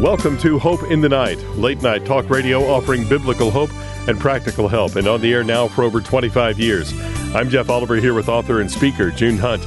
[0.00, 3.70] Welcome to Hope in the Night, late night talk radio offering biblical hope
[4.08, 6.90] and practical help, and on the air now for over 25 years.
[7.34, 9.62] I'm Jeff Oliver here with author and speaker June Hunt.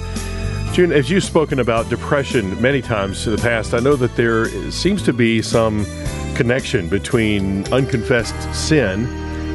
[0.74, 4.50] June, as you've spoken about depression many times in the past, I know that there
[4.72, 5.86] seems to be some
[6.34, 9.06] connection between unconfessed sin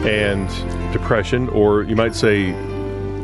[0.06, 0.48] and
[0.92, 2.52] depression, or you might say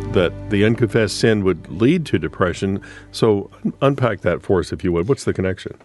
[0.08, 2.82] that the unconfessed sin would lead to depression.
[3.12, 3.48] So,
[3.80, 5.08] unpack that for us, if you would.
[5.08, 5.78] What's the connection?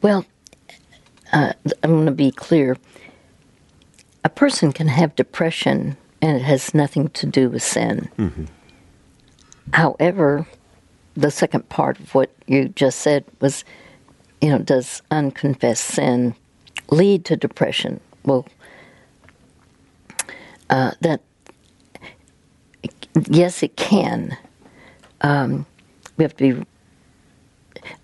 [0.00, 0.24] Well,
[1.34, 1.52] uh,
[1.82, 2.78] I'm going to be clear.
[4.22, 8.08] A person can have depression and it has nothing to do with sin.
[8.16, 8.44] Mm-hmm.
[9.72, 10.46] However,
[11.14, 13.64] the second part of what you just said was,
[14.40, 16.34] you know, does unconfessed sin
[16.90, 18.00] lead to depression?
[18.24, 18.46] Well,
[20.70, 21.20] uh, that
[23.28, 24.36] yes, it can.
[25.20, 25.66] Um,
[26.16, 26.66] we have to be.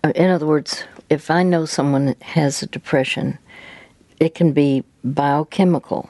[0.04, 3.38] Uh, in other words, if I know someone has a depression,
[4.20, 6.08] it can be biochemical,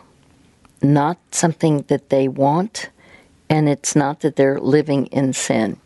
[0.82, 2.90] not something that they want,
[3.48, 5.80] and it's not that they're living in sin.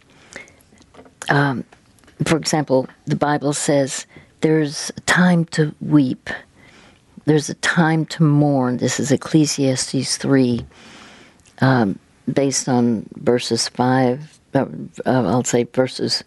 [1.30, 1.64] Um,
[2.24, 4.06] for example, the Bible says
[4.40, 6.28] there's a time to weep,
[7.24, 8.76] there's a time to mourn.
[8.78, 10.66] This is Ecclesiastes 3.
[11.60, 11.98] Um,
[12.30, 14.66] based on verses 5, uh,
[15.06, 16.22] I'll say verses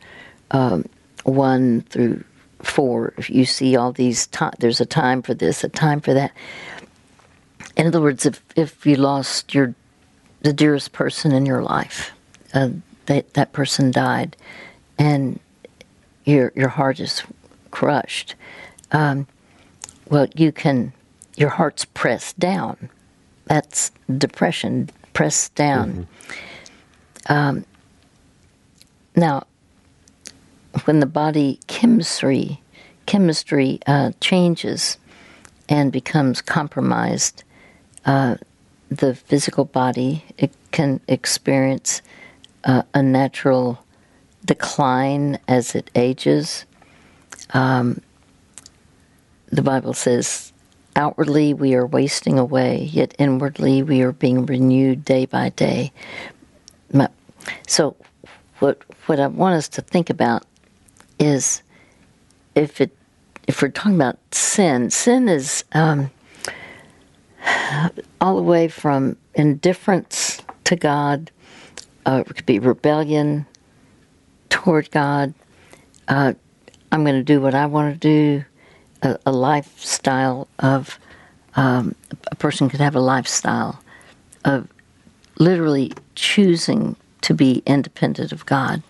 [0.51, 0.85] um,
[1.25, 2.23] 1 through
[2.59, 3.13] 4.
[3.17, 6.31] If you see all these, to- there's a time for this, a time for that.
[7.75, 9.75] In other words, if, if you lost your
[10.41, 12.11] the dearest person in your life,
[12.53, 12.69] uh,
[13.07, 14.35] that, that person died,
[14.97, 15.39] and
[16.25, 17.23] your, your heart is
[17.71, 18.35] crushed,
[18.91, 19.27] um,
[20.09, 20.93] well, you can,
[21.35, 22.89] your heart's pressed down.
[23.45, 26.07] That's depression pressed down.
[27.27, 27.33] Mm-hmm.
[27.33, 27.65] Um,
[29.15, 29.45] now,
[30.85, 32.61] when the body chemistry
[33.05, 34.97] chemistry uh, changes
[35.69, 37.43] and becomes compromised,
[38.05, 38.35] uh,
[38.89, 42.01] the physical body it can experience
[42.65, 43.83] uh, a natural
[44.45, 46.65] decline as it ages.
[47.53, 48.01] Um,
[49.47, 50.51] the Bible says
[50.95, 55.91] Outwardly, we are wasting away, yet inwardly, we are being renewed day by day.
[57.67, 57.95] So,
[58.59, 60.43] what what I want us to think about
[61.19, 61.63] is
[62.55, 62.95] if it
[63.47, 66.11] if we're talking about sin, sin is um,
[68.19, 71.31] all the way from indifference to God,
[72.05, 73.45] uh, it could be rebellion
[74.49, 75.33] toward God.
[76.09, 76.33] Uh,
[76.91, 78.43] I'm going to do what I want to do
[79.01, 80.99] a, a lifestyle of
[81.55, 81.95] um,
[82.31, 83.81] a person could have a lifestyle
[84.45, 84.67] of
[85.39, 88.83] literally choosing to be independent of God.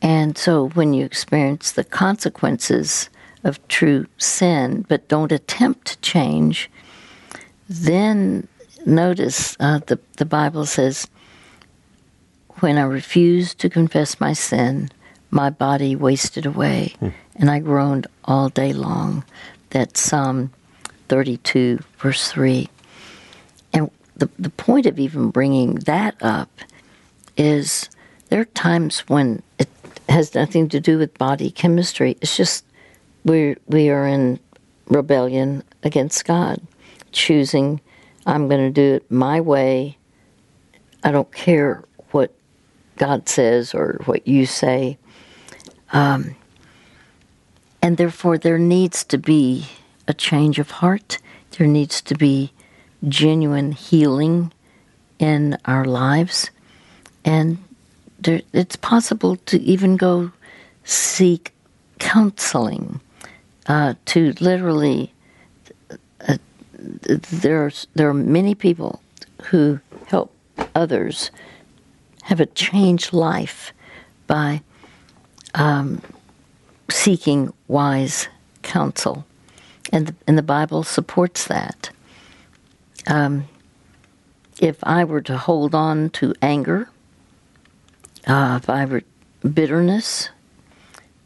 [0.00, 3.10] And so when you experience the consequences
[3.44, 6.70] of true sin, but don't attempt to change,
[7.68, 8.46] then
[8.86, 11.08] notice uh, the, the Bible says,
[12.60, 14.90] When I refused to confess my sin,
[15.30, 17.08] my body wasted away, hmm.
[17.36, 19.24] and I groaned all day long.
[19.70, 20.50] That's Psalm
[21.08, 22.68] 32, verse 3.
[23.72, 26.50] And the, the point of even bringing that up
[27.36, 27.88] is
[28.28, 29.68] there are times when it
[30.08, 32.16] has nothing to do with body chemistry.
[32.20, 32.64] It's just
[33.24, 34.40] we we are in
[34.86, 36.60] rebellion against God,
[37.12, 37.80] choosing
[38.28, 39.96] I'm going to do it my way.
[41.02, 42.34] I don't care what
[42.96, 44.98] God says or what you say.
[45.94, 46.36] Um,
[47.80, 49.66] and therefore, there needs to be
[50.06, 51.18] a change of heart.
[51.56, 52.52] There needs to be
[53.08, 54.52] genuine healing
[55.18, 56.50] in our lives.
[57.24, 57.64] And
[58.18, 60.32] there, it's possible to even go
[60.84, 61.52] seek
[61.98, 63.00] counseling,
[63.66, 65.12] uh, to literally.
[66.26, 66.38] Uh,
[66.78, 69.02] there's, there are many people
[69.44, 70.32] who help
[70.74, 71.30] others
[72.22, 73.72] have a changed life
[74.26, 74.62] by
[75.54, 76.00] um,
[76.90, 78.28] seeking wise
[78.62, 79.26] counsel.
[79.92, 81.90] And the, and the Bible supports that.
[83.06, 83.48] Um,
[84.60, 86.90] if I were to hold on to anger,
[88.28, 88.60] uh,
[89.52, 90.28] bitterness,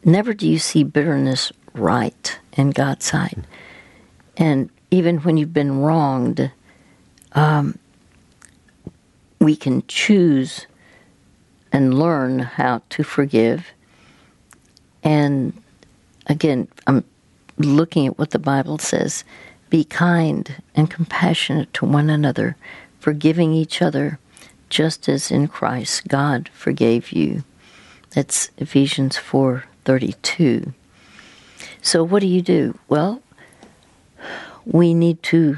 [0.03, 3.37] never do you see bitterness right in God's sight.
[4.37, 6.51] And even when you've been wronged,
[7.33, 7.77] um,
[9.39, 10.67] we can choose
[11.71, 13.67] and learn how to forgive.
[15.03, 15.59] And
[16.27, 17.03] again, I'm
[17.57, 19.23] looking at what the Bible says.
[19.69, 22.55] Be kind and compassionate to one another,
[22.99, 24.19] forgiving each other,
[24.73, 27.43] just as in Christ God forgave you.
[28.09, 30.73] That's Ephesians 4:32.
[31.83, 32.79] So, what do you do?
[32.89, 33.21] Well,
[34.65, 35.57] we need to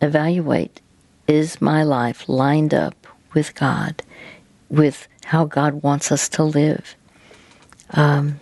[0.00, 0.80] evaluate
[1.28, 4.02] is my life lined up with God,
[4.68, 6.96] with how God wants us to live?
[7.90, 8.40] Um,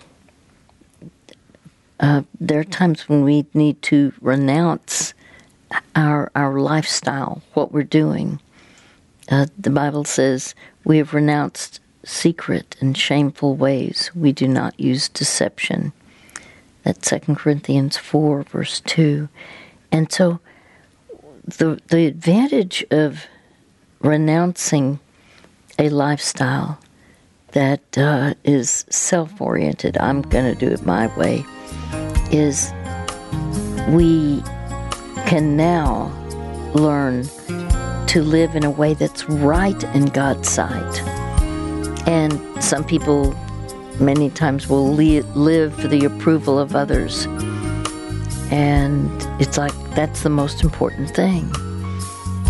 [2.00, 5.12] uh, there are times when we need to renounce
[5.94, 8.40] our our lifestyle, what we're doing.
[9.30, 10.54] Uh, the Bible says
[10.84, 14.10] we have renounced secret and shameful ways.
[14.14, 15.92] We do not use deception.
[16.82, 19.28] That's Second Corinthians four verse two,
[19.92, 20.40] and so
[21.44, 23.26] the the advantage of
[24.00, 25.00] renouncing
[25.78, 26.78] a lifestyle
[27.52, 29.98] that uh, is self oriented.
[29.98, 31.44] I'm going to do it my way
[32.30, 32.72] is
[33.88, 34.42] we
[35.26, 36.12] can now
[36.74, 37.24] learn
[38.08, 41.02] to live in a way that's right in God's sight.
[42.08, 43.34] And some people,
[44.00, 47.26] many times, will li- live for the approval of others.
[48.50, 49.10] And
[49.40, 51.52] it's like that's the most important thing.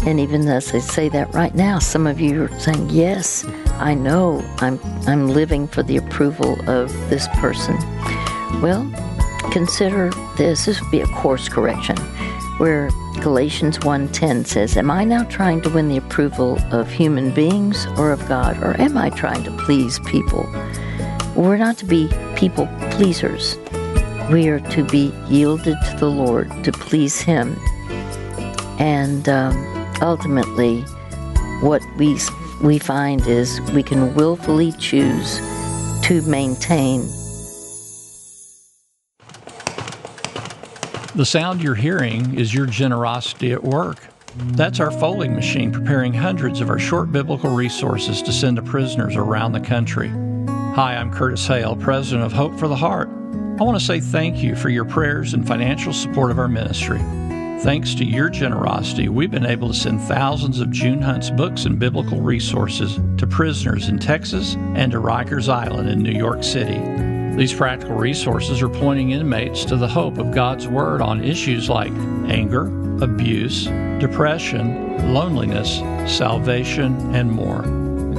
[0.06, 3.44] And even as I say that right now, some of you are saying, Yes,
[3.80, 4.78] I know I'm,
[5.08, 7.76] I'm living for the approval of this person.
[8.62, 8.88] Well,
[9.50, 10.66] consider this.
[10.66, 11.96] This would be a course correction
[12.58, 12.90] where
[13.20, 18.12] Galatians 1:10 says, "Am I now trying to win the approval of human beings or
[18.12, 20.48] of God, or am I trying to please people?"
[21.34, 23.56] We're not to be people pleasers.
[24.30, 27.56] We are to be yielded to the Lord to please Him,
[28.78, 29.54] and um,
[30.00, 30.82] ultimately,
[31.60, 32.18] what we
[32.62, 35.40] we find is we can willfully choose
[36.02, 37.08] to maintain
[41.18, 43.98] The sound you're hearing is your generosity at work.
[44.52, 49.16] That's our folding machine preparing hundreds of our short biblical resources to send to prisoners
[49.16, 50.10] around the country.
[50.76, 53.08] Hi, I'm Curtis Hale, president of Hope for the Heart.
[53.08, 57.00] I want to say thank you for your prayers and financial support of our ministry.
[57.64, 61.80] Thanks to your generosity, we've been able to send thousands of June Hunt's books and
[61.80, 67.07] biblical resources to prisoners in Texas and to Rikers Island in New York City.
[67.38, 71.92] These practical resources are pointing inmates to the hope of God's Word on issues like
[72.26, 72.62] anger,
[73.00, 73.66] abuse,
[74.00, 75.76] depression, loneliness,
[76.12, 77.62] salvation, and more.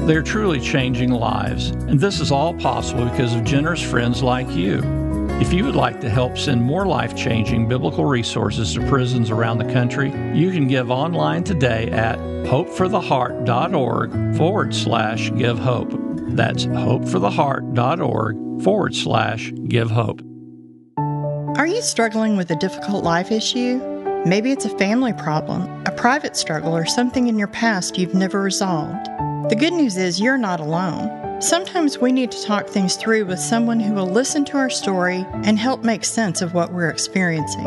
[0.06, 4.50] They are truly changing lives, and this is all possible because of generous friends like
[4.52, 4.80] you.
[5.42, 9.58] If you would like to help send more life changing biblical resources to prisons around
[9.58, 16.09] the country, you can give online today at hopefortheheart.org forward slash give hope.
[16.36, 20.22] That's hopefortheheart.org forward slash give hope.
[21.58, 23.80] Are you struggling with a difficult life issue?
[24.26, 28.42] Maybe it's a family problem, a private struggle, or something in your past you've never
[28.42, 29.06] resolved.
[29.50, 31.42] The good news is you're not alone.
[31.42, 35.26] Sometimes we need to talk things through with someone who will listen to our story
[35.44, 37.64] and help make sense of what we're experiencing.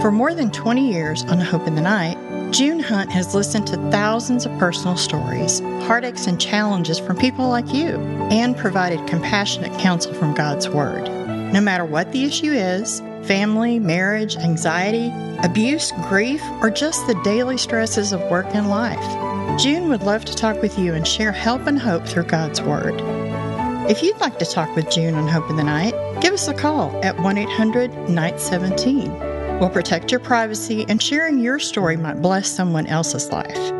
[0.00, 2.18] For more than 20 years on Hope in the Night,
[2.50, 7.72] June Hunt has listened to thousands of personal stories, heartaches, and challenges from people like
[7.72, 7.96] you,
[8.30, 11.04] and provided compassionate counsel from God's Word.
[11.52, 15.12] No matter what the issue is family, marriage, anxiety,
[15.42, 19.28] abuse, grief, or just the daily stresses of work and life
[19.58, 22.94] June would love to talk with you and share help and hope through God's Word.
[23.90, 26.54] If you'd like to talk with June on Hope in the Night, give us a
[26.54, 29.27] call at 1 800 Night 17
[29.60, 33.72] will protect your privacy, and sharing your story might bless someone else's life.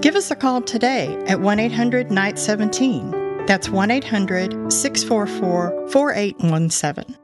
[0.00, 3.46] Give us a call today at 1 800 Night 17.
[3.46, 7.19] That's 1 800 644 4817.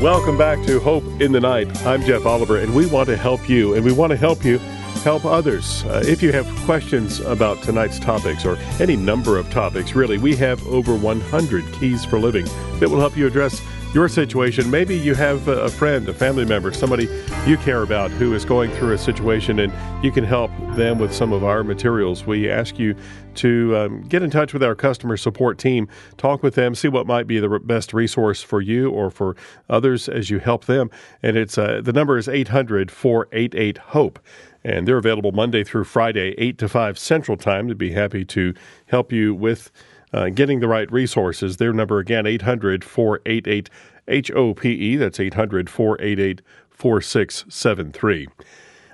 [0.00, 1.84] Welcome back to Hope in the Night.
[1.84, 4.56] I'm Jeff Oliver, and we want to help you, and we want to help you
[5.04, 5.84] help others.
[5.84, 10.34] Uh, if you have questions about tonight's topics or any number of topics, really, we
[10.36, 12.46] have over 100 keys for living
[12.78, 13.60] that will help you address
[13.92, 14.70] your situation.
[14.70, 17.08] Maybe you have a friend, a family member, somebody
[17.44, 21.12] you care about who is going through a situation and you can help them with
[21.12, 22.24] some of our materials.
[22.24, 22.94] We ask you
[23.36, 27.06] to um, get in touch with our customer support team, talk with them, see what
[27.06, 29.34] might be the best resource for you or for
[29.68, 30.88] others as you help them.
[31.22, 34.20] And it's uh, the number is 800 488 HOPE.
[34.62, 37.66] And they're available Monday through Friday, 8 to 5 Central Time.
[37.68, 38.52] To be happy to
[38.86, 39.70] help you with
[40.12, 41.56] uh, getting the right resources.
[41.56, 43.70] Their number again, 800 488
[44.08, 44.98] HOPE.
[44.98, 48.28] That's 800 488 4673.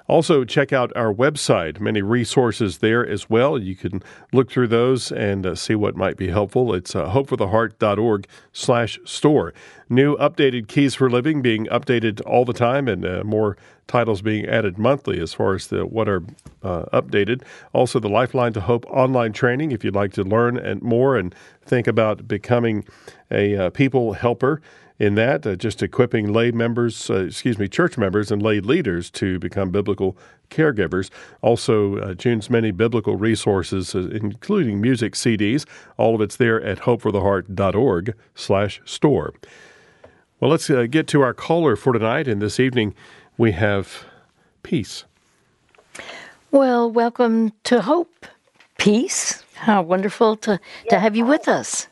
[0.09, 1.81] Also, check out our website.
[1.81, 3.59] Many resources there as well.
[3.59, 6.73] You can look through those and uh, see what might be helpful.
[6.75, 9.53] It's uh, hopefortheheart.org slash store.
[9.89, 14.47] New updated keys for living being updated all the time and uh, more titles being
[14.47, 16.23] added monthly as far as the what are
[16.63, 17.43] uh, updated.
[17.73, 21.35] Also, the Lifeline to Hope online training if you'd like to learn and more and
[21.65, 22.85] think about becoming
[23.31, 24.61] a uh, people helper
[24.99, 29.11] in that, uh, just equipping lay members, uh, excuse me, church members and lay leaders
[29.11, 30.17] to become biblical
[30.51, 31.11] caregivers.
[31.43, 35.67] Also, uh, June's many biblical resources, uh, including music CDs.
[35.97, 39.35] All of it's there at hopefortheheart.org slash store.
[40.41, 42.29] Well, let's uh, get to our caller for tonight.
[42.29, 42.95] And this evening,
[43.37, 44.05] we have
[44.63, 45.05] Peace.
[46.51, 48.27] Well, welcome to Hope.
[48.79, 49.45] Peace.
[49.55, 50.61] How wonderful to,
[50.91, 51.87] to have you with us.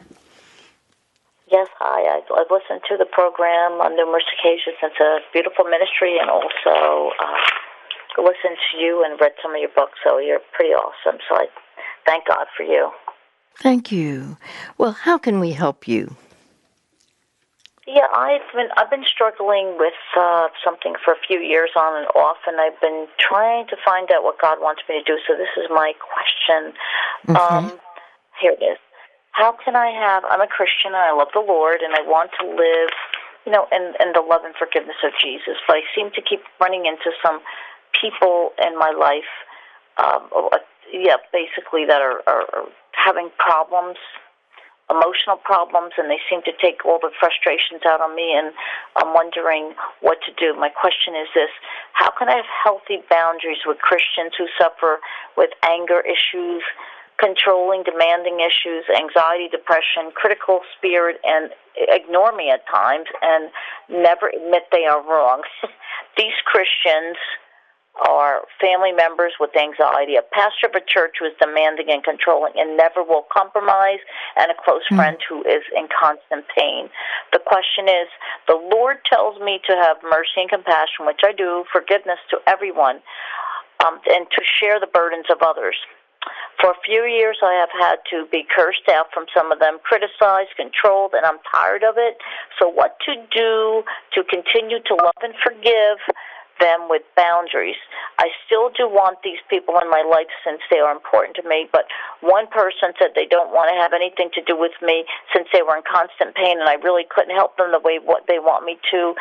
[1.54, 2.18] Yes, hi.
[2.18, 4.75] I've, I've listened to the program on numerous occasions.
[4.82, 7.38] It's a beautiful ministry, and also uh,
[8.18, 9.94] listened to you and read some of your books.
[10.02, 11.23] So you're pretty awesome.
[11.30, 11.46] So I
[12.06, 12.90] thank God for you.
[13.62, 14.37] Thank you.
[14.78, 16.16] Well, how can we help you?
[17.87, 22.11] Yeah, I've been I've been struggling with uh, something for a few years on and
[22.16, 25.23] off, and I've been trying to find out what God wants me to do.
[25.23, 26.75] So this is my question.
[27.28, 27.37] Mm-hmm.
[27.38, 27.78] Um,
[28.42, 28.78] here it is.
[29.34, 30.22] How can I have?
[30.30, 32.94] I'm a Christian and I love the Lord, and I want to live,
[33.44, 35.58] you know, in in the love and forgiveness of Jesus.
[35.66, 37.42] But I seem to keep running into some
[37.98, 39.30] people in my life,
[39.98, 40.58] um, uh,
[40.92, 43.98] yeah, basically that are, are having problems
[44.90, 48.52] emotional problems and they seem to take all the frustrations out on me and
[48.96, 50.52] I'm wondering what to do.
[50.58, 51.48] My question is this
[51.94, 55.00] how can I have healthy boundaries with Christians who suffer
[55.36, 56.62] with anger issues,
[57.18, 63.50] controlling, demanding issues, anxiety, depression, critical spirit, and ignore me at times and
[63.88, 65.42] never admit they are wrong?
[66.16, 67.16] These Christians
[68.02, 72.52] are family members with anxiety, a pastor of a church who is demanding and controlling
[72.56, 74.02] and never will compromise,
[74.37, 74.97] and a close mm.
[74.97, 76.90] friend who is in constant pain.
[77.33, 78.11] The question is
[78.49, 82.99] the Lord tells me to have mercy and compassion, which I do, forgiveness to everyone,
[83.85, 85.76] um, and to share the burdens of others.
[86.61, 89.78] For a few years, I have had to be cursed out from some of them,
[89.82, 92.18] criticized, controlled, and I'm tired of it.
[92.58, 93.84] So, what to do
[94.14, 95.99] to continue to love and forgive?
[96.61, 97.78] them with boundaries.
[98.18, 101.66] I still do want these people in my life since they are important to me,
[101.73, 101.87] but
[102.20, 105.62] one person said they don't want to have anything to do with me since they
[105.62, 108.64] were in constant pain and I really couldn't help them the way what they want
[108.64, 109.14] me to.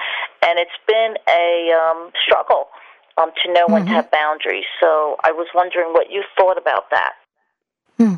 [0.45, 2.69] And it's been a um, struggle
[3.17, 3.73] um, to know mm-hmm.
[3.73, 4.69] when to have boundaries.
[4.79, 7.13] So I was wondering what you thought about that.
[7.97, 8.15] Hmm.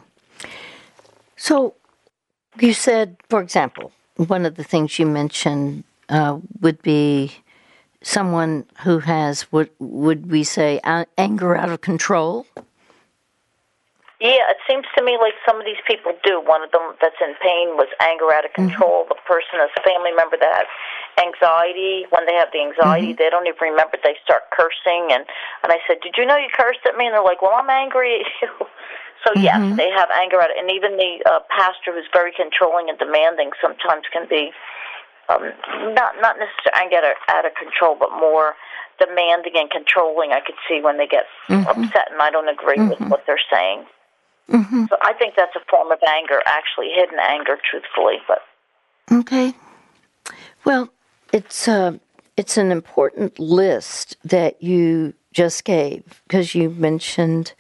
[1.36, 1.76] So
[2.60, 7.36] you said, for example, one of the things you mentioned uh, would be
[8.02, 10.80] someone who has what would we say
[11.18, 12.46] anger out of control?
[14.22, 16.40] Yeah, it seems to me like some of these people do.
[16.40, 18.72] One of them that's in pain was anger out of mm-hmm.
[18.72, 19.04] control.
[19.04, 19.20] Mm-hmm.
[19.20, 20.72] The person is a family member that has
[21.20, 22.08] anxiety.
[22.16, 23.20] When they have the anxiety, mm-hmm.
[23.20, 24.00] they don't even remember.
[24.00, 25.28] They start cursing, and
[25.68, 27.70] and I said, "Did you know you cursed at me?" And they're like, "Well, I'm
[27.70, 28.50] angry at you."
[29.26, 29.44] So mm-hmm.
[29.44, 32.98] yes, they have anger at, it, and even the uh, pastor who's very controlling and
[33.00, 34.52] demanding sometimes can be
[35.30, 35.42] um,
[35.98, 38.54] not not necessarily get out of control, but more
[39.00, 40.32] demanding and controlling.
[40.32, 41.68] I could see when they get mm-hmm.
[41.68, 42.90] upset and I don't agree mm-hmm.
[42.90, 43.86] with what they're saying.
[44.50, 44.86] Mm-hmm.
[44.90, 48.18] So I think that's a form of anger, actually hidden anger, truthfully.
[48.28, 48.42] But
[49.12, 49.54] okay,
[50.64, 50.90] well,
[51.34, 51.98] it's uh,
[52.38, 57.54] it's an important list that you just gave because you mentioned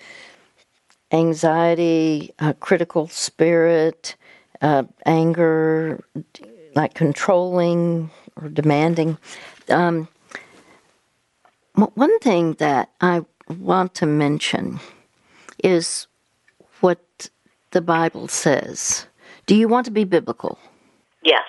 [1.15, 4.15] anxiety, uh, critical spirit,
[4.61, 6.03] uh, anger,
[6.75, 9.17] like controlling or demanding.
[9.69, 10.07] Um,
[11.73, 13.25] one thing that I
[13.59, 14.79] want to mention
[15.63, 16.07] is
[16.81, 17.29] what
[17.71, 19.07] the Bible says.
[19.45, 20.57] Do you want to be biblical?
[21.23, 21.43] Yes.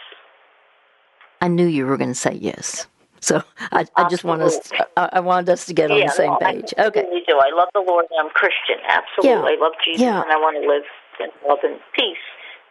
[1.41, 2.87] I knew you were going to say yes.
[3.21, 3.43] So
[3.73, 4.71] I, I just want us.
[4.97, 6.75] I, I, wanted us to get yeah, on the same page.
[6.79, 7.16] Okay.
[7.41, 7.55] Do.
[7.55, 8.07] I love the Lord.
[8.11, 8.77] and I'm Christian.
[8.89, 9.53] Absolutely.
[9.53, 9.57] Yeah.
[9.59, 10.23] I love Jesus, yeah.
[10.23, 10.85] and I want to live
[11.21, 12.17] in love and peace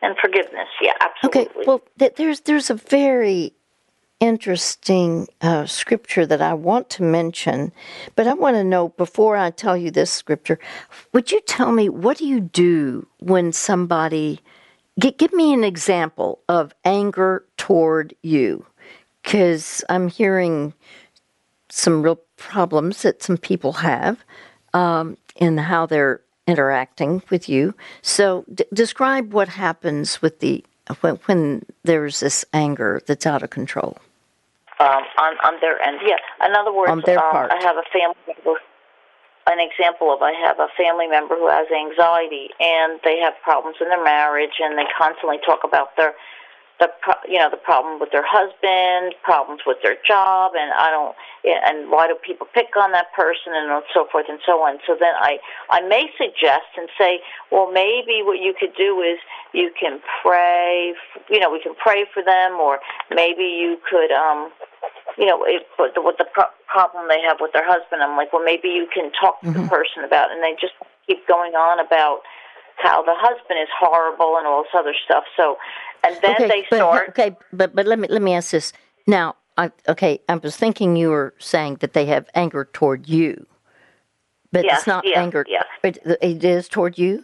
[0.02, 0.68] and forgiveness.
[0.82, 1.42] Yeah, absolutely.
[1.42, 3.54] Okay, well, there's there's a very
[4.20, 7.72] interesting uh, scripture that I want to mention,
[8.16, 10.60] but I want to know before I tell you this scripture,
[11.14, 14.40] would you tell me what do you do when somebody
[15.00, 18.66] give, give me an example of anger toward you?
[19.22, 20.74] Because I'm hearing
[21.70, 24.24] some real problems that some people have
[24.76, 27.74] um, in how they're interacting with you.
[28.02, 30.64] So, d- describe what happens with the
[31.02, 33.98] when, when, there's this anger that's out of control.
[34.80, 36.20] Um, on on their end, yeah.
[36.46, 37.52] In other words, on their um, part.
[37.52, 38.60] I have a family member.
[39.48, 43.78] an example of I have a family member who has anxiety and they have problems
[43.80, 46.14] in their marriage and they constantly talk about their
[46.80, 46.90] the
[47.28, 51.16] you know the problem with their husband, problems with their job, and I don't
[51.46, 54.80] and why do people pick on that person and so forth and so on.
[54.86, 55.40] So then I
[55.70, 57.20] I may suggest and say,
[57.52, 59.20] well, maybe what you could do is
[59.54, 60.94] you can pray,
[61.30, 62.80] you know, we can pray for them, or
[63.10, 64.52] maybe you could um
[65.18, 68.18] you know, it, with the, with the pro- problem they have with their husband, I'm
[68.18, 69.64] like, well, maybe you can talk to mm-hmm.
[69.64, 70.36] the person about, it.
[70.36, 70.74] and they just
[71.08, 72.20] keep going on about
[72.78, 75.24] how the husband is horrible and all this other stuff.
[75.38, 75.56] So,
[76.04, 77.10] and then okay, they but, start.
[77.10, 78.74] Okay, but but let me let me ask this
[79.08, 79.36] now.
[79.58, 83.46] I, okay, I was thinking you were saying that they have anger toward you,
[84.52, 85.46] but yes, it's not yes, anger.
[85.48, 85.66] Yes.
[85.84, 87.24] It, it is toward you.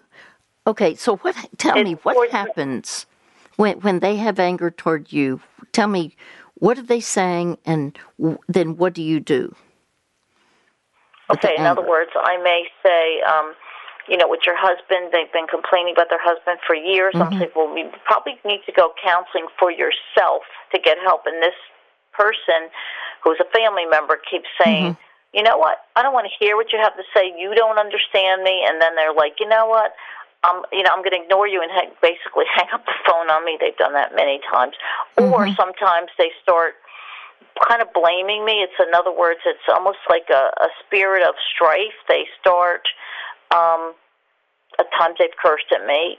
[0.66, 1.36] Okay, so what?
[1.58, 3.06] Tell it's me what happens
[3.58, 5.42] when when they have anger toward you.
[5.74, 6.16] Tell me
[6.56, 7.98] what are they saying, and
[8.48, 9.56] then what do you do?
[11.32, 13.54] Okay, in other words, I may say, um,
[14.12, 17.16] you know, with your husband, they've been complaining about their husband for years.
[17.16, 17.32] Mm-hmm.
[17.32, 20.44] I'm saying, well, we probably need to go counseling for yourself
[20.76, 21.24] to get help.
[21.24, 21.56] And this
[22.12, 22.68] person,
[23.24, 25.32] who's a family member, keeps saying, mm-hmm.
[25.32, 25.88] you know what?
[25.96, 27.32] I don't want to hear what you have to say.
[27.40, 28.68] You don't understand me.
[28.68, 29.96] And then they're like, you know what?
[30.44, 33.32] I'm, you know, I'm going to ignore you and hang, basically hang up the phone
[33.32, 33.56] on me.
[33.64, 34.76] They've done that many times.
[35.16, 35.32] Mm-hmm.
[35.32, 36.76] Or sometimes they start
[37.64, 38.60] kind of blaming me.
[38.60, 41.96] It's in other words, it's almost like a, a spirit of strife.
[42.12, 42.84] They start.
[43.56, 43.96] Um,
[44.80, 46.18] at times they've cursed at me.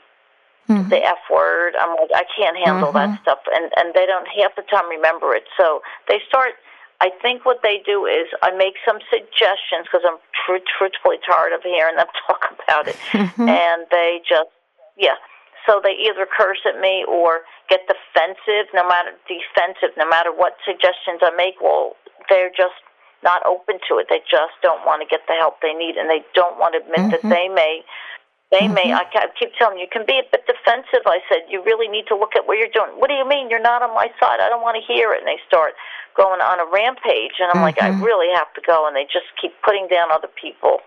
[0.69, 0.91] Mm-hmm.
[0.91, 1.75] The F word.
[1.75, 3.13] I'm like, I can't handle mm-hmm.
[3.13, 5.43] that stuff, and and they don't half the time remember it.
[5.59, 6.55] So they start
[7.03, 11.51] I think what they do is I make some suggestions because I'm tr- truthfully tired
[11.51, 13.51] of hearing them talk about it, mm-hmm.
[13.51, 14.55] and they just
[14.95, 15.19] yeah.
[15.67, 20.59] So they either curse at me or get defensive, no matter defensive, no matter what
[20.63, 21.59] suggestions I make.
[21.59, 21.99] Well,
[22.31, 22.79] they're just
[23.23, 24.07] not open to it.
[24.11, 26.87] They just don't want to get the help they need, and they don't want to
[26.87, 27.19] admit mm-hmm.
[27.19, 27.83] that they may
[28.53, 28.75] they mm-hmm.
[28.75, 28.93] may.
[28.93, 29.09] I
[29.41, 31.09] keep telling you, you can be a bit defensive.
[31.09, 33.01] I said, you really need to look at what you're doing.
[33.01, 34.41] What do you mean you're not on my side?
[34.41, 35.25] I don't want to hear it.
[35.25, 35.73] And they start
[36.15, 37.62] going on a rampage, and I'm mm-hmm.
[37.62, 38.05] like, I mm-hmm.
[38.05, 38.87] really have to go.
[38.87, 40.79] And they just keep putting down other people.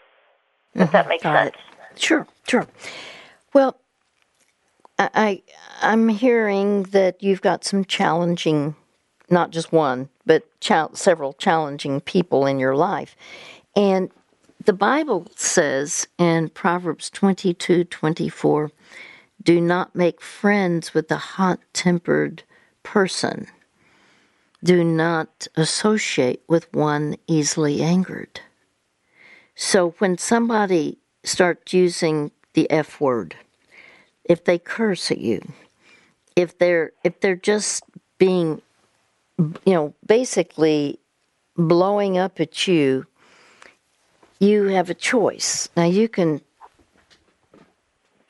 [0.75, 0.91] If mm-hmm.
[0.93, 1.55] that makes Got sense.
[1.57, 2.01] It.
[2.01, 2.67] Sure, sure.
[3.53, 3.79] Well,
[4.99, 5.41] I
[5.81, 8.75] I'm hearing that you've got some challenging,
[9.29, 13.15] not just one, but ch- several challenging people in your life,
[13.75, 14.11] and
[14.65, 18.71] the Bible says in Proverbs 22 24,
[19.43, 22.43] do not make friends with a hot tempered
[22.83, 23.47] person.
[24.63, 28.41] Do not associate with one easily angered.
[29.55, 33.35] So when somebody starts using the F word,
[34.23, 35.41] if they curse at you,
[36.35, 37.83] if they're if they're just
[38.17, 38.61] being
[39.37, 40.99] you know basically
[41.55, 43.05] blowing up at you
[44.39, 45.69] you have a choice.
[45.75, 46.41] Now, you can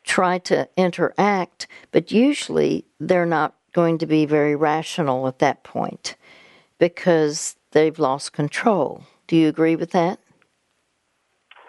[0.04, 6.16] try to interact, but usually they're not going to be very rational at that point
[6.78, 9.04] because they've lost control.
[9.28, 10.20] Do you agree with that?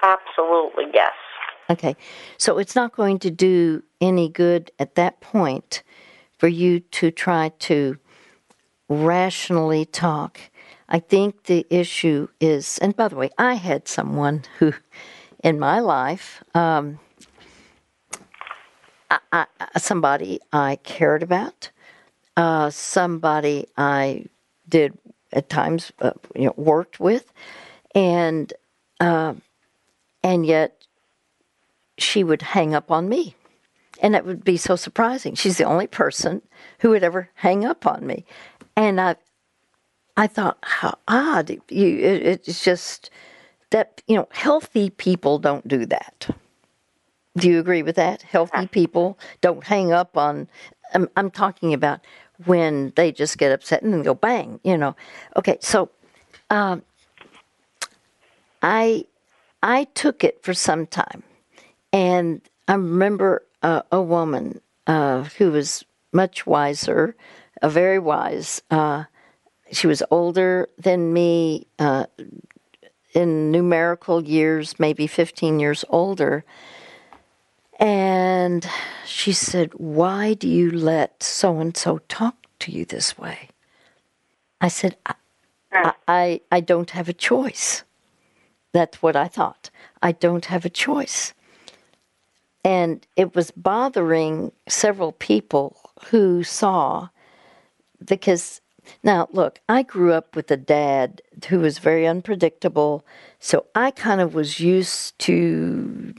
[0.03, 1.13] Absolutely, yes.
[1.69, 1.97] Okay,
[2.37, 5.83] so it's not going to do any good at that point
[6.39, 7.99] for you to try to
[8.89, 10.39] rationally talk
[10.89, 14.73] I think the issue is, and by the way, I had someone who,
[15.43, 16.99] in my life, um,
[19.11, 19.47] I, I,
[19.79, 21.71] somebody I cared about,
[22.37, 24.27] uh, somebody I
[24.69, 24.99] did
[25.33, 27.33] at times, uh, you know, worked with,
[27.95, 28.53] and
[29.01, 29.35] uh,
[30.23, 30.85] and yet
[31.99, 33.37] she would hang up on me,
[34.01, 35.35] and it would be so surprising.
[35.35, 36.43] She's the only person
[36.81, 38.25] who would ever hang up on me,
[38.77, 39.17] and I
[40.17, 41.51] I thought, how odd!
[41.51, 43.11] You, it, it's just
[43.71, 46.29] that you know, healthy people don't do that.
[47.37, 48.23] Do you agree with that?
[48.23, 50.49] Healthy people don't hang up on.
[50.95, 52.01] I'm, I'm talking about
[52.47, 54.61] when they just get upset and then go bang.
[54.65, 54.97] You know.
[55.37, 55.91] Okay, so
[56.49, 56.83] um,
[58.63, 59.05] I
[59.63, 61.23] I took it for some time,
[61.93, 67.15] and I remember uh, a woman uh, who was much wiser,
[67.61, 68.63] a very wise.
[68.71, 69.05] Uh,
[69.73, 72.07] she was older than me uh,
[73.15, 76.45] in numerical years, maybe 15 years older.
[77.79, 78.67] And
[79.05, 83.49] she said, Why do you let so and so talk to you this way?
[84.61, 85.15] I said, I,
[86.09, 87.85] I, I don't have a choice.
[88.73, 89.71] That's what I thought.
[90.03, 91.35] I don't have a choice.
[92.65, 97.09] And it was bothering several people who saw,
[98.05, 98.61] because
[99.03, 103.05] now, look, I grew up with a dad who was very unpredictable,
[103.39, 106.15] so I kind of was used to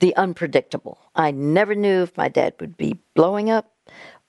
[0.00, 0.98] the unpredictable.
[1.14, 3.70] I never knew if my dad would be blowing up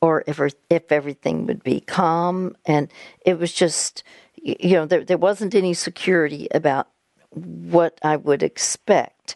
[0.01, 2.91] or if if everything would be calm, and
[3.25, 4.03] it was just,
[4.35, 6.87] you know, there there wasn't any security about
[7.31, 9.35] what I would expect,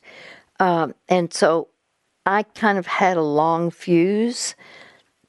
[0.60, 1.70] um, and so
[2.26, 4.56] I kind of had a long fuse.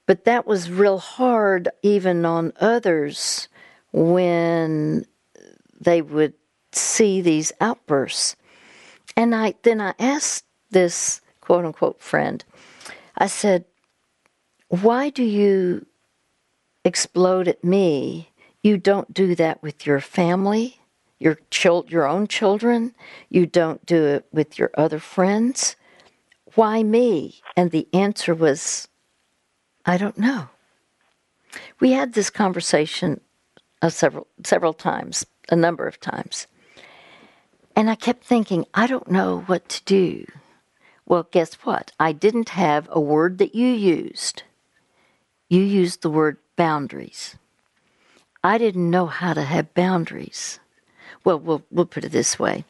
[0.06, 3.48] But that was real hard even on others
[3.92, 5.04] when
[5.80, 6.34] they would
[6.72, 8.36] see these outbursts.
[9.16, 12.44] And I then I asked this quote unquote friend,
[13.16, 13.64] I said,
[14.68, 15.86] Why do you
[16.84, 18.30] explode at me?
[18.62, 20.80] You don't do that with your family,
[21.18, 22.94] your chil- your own children.
[23.28, 25.76] You don't do it with your other friends.
[26.54, 27.40] Why me?
[27.56, 28.88] And the answer was,
[29.86, 30.48] I don't know.
[31.80, 33.20] We had this conversation
[33.82, 36.46] uh, several several times, a number of times.
[37.74, 40.26] And I kept thinking, I don't know what to do.
[41.06, 41.92] Well, guess what?
[41.98, 44.42] I didn't have a word that you used.
[45.48, 47.36] You used the word boundaries.
[48.44, 50.60] I didn't know how to have boundaries.
[51.24, 52.64] Well, we'll, we'll put it this way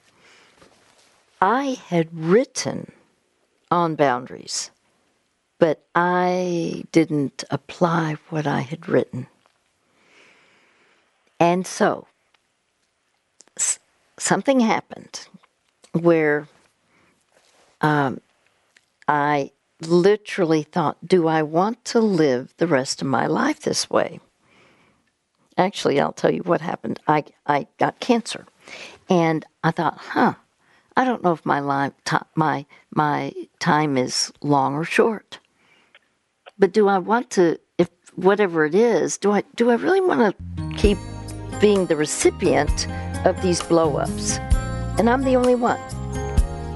[1.41, 2.93] I had written
[3.71, 4.71] on boundaries
[5.61, 9.29] but I didn't apply what I had written.
[11.41, 12.09] And so,
[13.59, 13.81] s-
[14.19, 15.29] something happened
[15.93, 16.49] where
[17.83, 18.21] um,
[19.09, 19.53] I
[19.87, 24.21] literally thought, do I want to live the rest of my life this way?
[25.59, 27.01] Actually, I'll tell you what happened.
[27.09, 28.47] I, I got cancer.
[29.11, 30.35] And I thought, huh,
[30.97, 31.95] I don't know if my life,
[32.37, 35.40] my my time is long or short.
[36.61, 40.37] But do I want to, if whatever it is, do I do I really want
[40.37, 40.99] to keep
[41.59, 42.87] being the recipient
[43.25, 44.39] of these blowups?
[44.99, 45.81] And I'm the only one,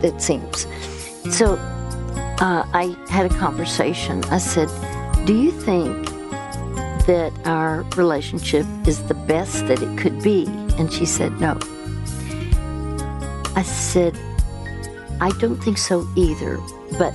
[0.03, 0.67] it seems.
[1.31, 1.57] So
[2.41, 4.25] uh, I had a conversation.
[4.33, 4.71] I said,
[5.27, 6.09] "Do you think
[7.05, 10.47] that our relationship is the best that it could be?"
[10.79, 11.59] And she said, "No."
[13.55, 14.19] I said,
[15.21, 16.59] "I don't think so either,
[16.99, 17.15] but."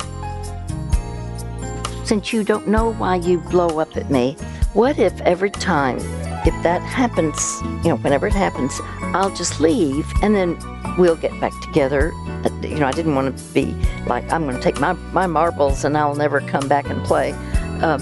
[2.10, 4.34] Since you don't know why you blow up at me,
[4.74, 5.98] what if every time,
[6.44, 7.38] if that happens,
[7.84, 8.82] you know, whenever it happens,
[9.14, 10.58] I'll just leave and then
[10.98, 12.12] we'll get back together.
[12.44, 13.66] Uh, you know, I didn't want to be
[14.08, 17.34] like, I'm going to take my, my marbles and I'll never come back and play.
[17.80, 18.00] Uh,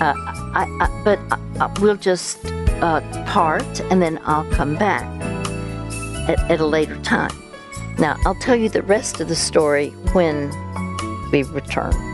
[0.00, 0.14] uh,
[0.52, 2.44] I, I, but I, we'll just
[2.82, 5.04] uh, part and then I'll come back
[6.28, 7.30] at, at a later time.
[8.00, 10.50] Now, I'll tell you the rest of the story when
[11.30, 12.13] we return.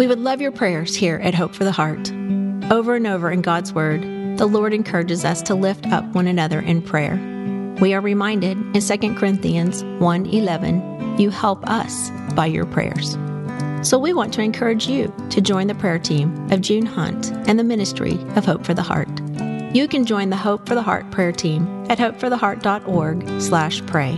[0.00, 2.10] We would love your prayers here at Hope for the Heart.
[2.72, 4.00] Over and over in God's Word,
[4.38, 7.20] the Lord encourages us to lift up one another in prayer.
[7.82, 13.18] We are reminded in 2 Corinthians 1:11, you help us by your prayers.
[13.82, 17.58] So we want to encourage you to join the prayer team of June Hunt and
[17.58, 19.10] the ministry of Hope for the Heart.
[19.74, 24.12] You can join the Hope for the Heart prayer team at hopefortheheart.org/pray.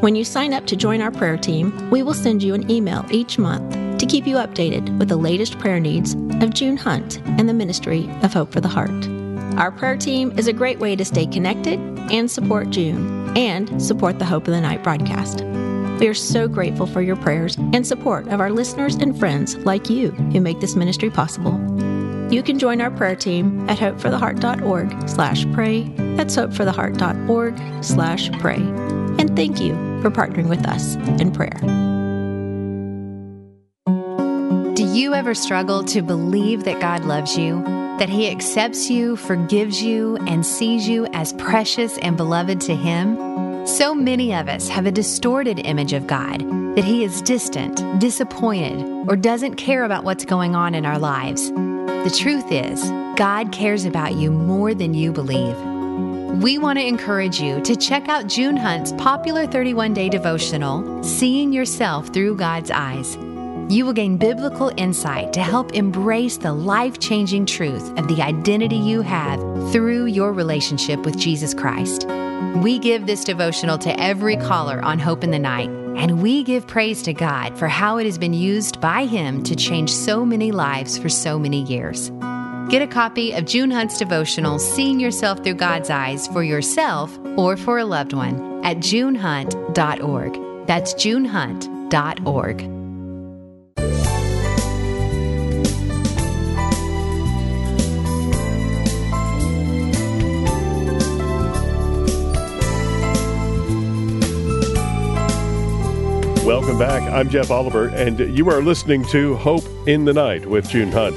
[0.00, 3.06] When you sign up to join our prayer team, we will send you an email
[3.12, 7.46] each month to keep you updated with the latest prayer needs of June Hunt and
[7.46, 9.06] the Ministry of Hope for the Heart.
[9.58, 11.78] Our prayer team is a great way to stay connected
[12.10, 15.42] and support June and support the Hope of the Night broadcast.
[16.00, 19.90] We are so grateful for your prayers and support of our listeners and friends like
[19.90, 21.60] you who make this ministry possible.
[22.32, 25.82] You can join our prayer team at hopefortheheart.org slash pray.
[26.16, 28.56] That's hopefortheheart.org slash pray.
[28.56, 31.99] And thank you for partnering with us in prayer.
[34.92, 37.62] You ever struggle to believe that God loves you,
[38.00, 43.66] that He accepts you, forgives you, and sees you as precious and beloved to Him?
[43.68, 46.40] So many of us have a distorted image of God
[46.74, 51.52] that He is distant, disappointed, or doesn't care about what's going on in our lives.
[51.52, 52.82] The truth is,
[53.16, 55.56] God cares about you more than you believe.
[56.42, 61.52] We want to encourage you to check out June Hunt's popular 31 day devotional, Seeing
[61.52, 63.16] Yourself Through God's Eyes.
[63.70, 68.74] You will gain biblical insight to help embrace the life changing truth of the identity
[68.74, 69.38] you have
[69.70, 72.04] through your relationship with Jesus Christ.
[72.56, 76.66] We give this devotional to every caller on Hope in the Night, and we give
[76.66, 80.50] praise to God for how it has been used by Him to change so many
[80.50, 82.10] lives for so many years.
[82.70, 87.56] Get a copy of June Hunt's devotional, Seeing Yourself Through God's Eyes, for yourself or
[87.56, 90.66] for a loved one at junehunt.org.
[90.66, 92.79] That's junehunt.org
[106.50, 107.02] Welcome back.
[107.12, 111.16] I'm Jeff Oliver, and you are listening to Hope in the Night with June Hunt.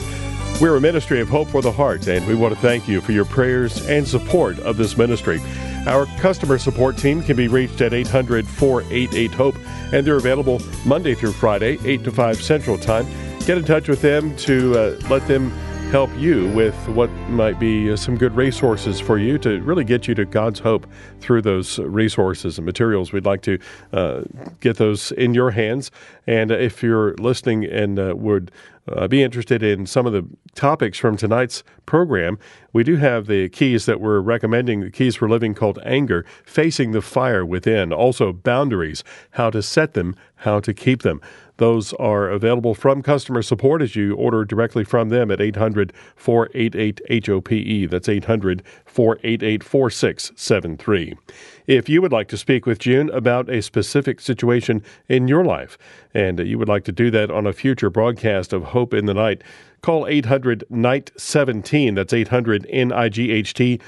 [0.62, 3.13] We're a ministry of hope for the heart, and we want to thank you for
[3.13, 5.41] your prayers and support of this ministry.
[5.88, 9.56] Our customer support team can be reached at 800 488 HOPE,
[9.91, 13.08] and they're available Monday through Friday, 8 to 5 Central Time.
[13.39, 15.52] Get in touch with them to uh, let them
[15.94, 20.08] help you with what might be uh, some good resources for you to really get
[20.08, 20.88] you to God's hope
[21.20, 23.14] through those resources and materials.
[23.14, 23.60] We'd like to
[23.92, 24.24] uh,
[24.60, 25.92] get those in your hands.
[26.26, 28.50] And if you're listening and uh, would
[28.88, 30.26] uh, be interested in some of the
[30.56, 32.40] topics from tonight's program,
[32.74, 36.92] we do have the keys that we're recommending, the keys for living called anger, facing
[36.92, 41.22] the fire within, also boundaries, how to set them, how to keep them.
[41.58, 47.02] Those are available from customer support as you order directly from them at 800 488
[47.28, 47.89] HOPE.
[47.89, 48.63] That's 800
[48.94, 51.18] 488 4673.
[51.66, 55.78] If you would like to speak with June about a specific situation in your life,
[56.14, 59.14] and you would like to do that on a future broadcast of Hope in the
[59.16, 59.42] Night,
[59.82, 61.96] call 800 Night 17.
[61.96, 63.82] That's 800 NIGHT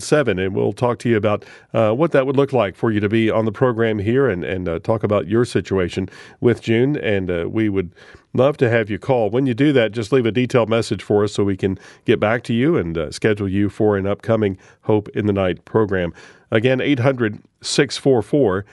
[0.00, 0.38] 17.
[0.38, 3.08] And we'll talk to you about uh, what that would look like for you to
[3.08, 6.08] be on the program here and, and uh, talk about your situation
[6.40, 6.96] with June.
[6.96, 7.92] And uh, we would
[8.34, 9.30] love to have you call.
[9.30, 12.20] When you do that, just leave a detailed message for us so we can get
[12.20, 16.12] back to you and uh, schedule you for an upcoming Hope in the Night program.
[16.50, 18.64] Again, 800 644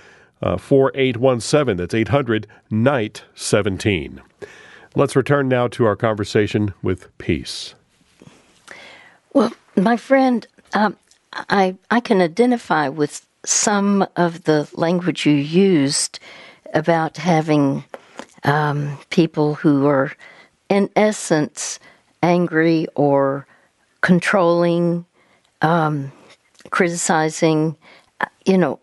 [0.42, 1.78] uh, 4817.
[1.78, 4.22] That's 800 Night 17.
[4.96, 7.74] Let's return now to our conversation with peace.
[9.34, 10.96] Well, my friend, um,
[11.34, 16.20] I I can identify with some of the language you used
[16.74, 17.84] about having
[18.46, 20.14] um, people who are,
[20.70, 21.80] in essence,
[22.24, 23.46] angry or
[24.02, 25.06] controlling,
[25.62, 26.12] um,
[26.70, 27.76] criticizing.
[28.22, 28.80] Uh, you know,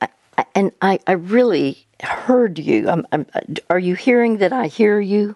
[0.55, 2.89] and I, I really heard you.
[2.89, 3.27] I'm, I'm,
[3.71, 5.35] are you hearing that I hear you?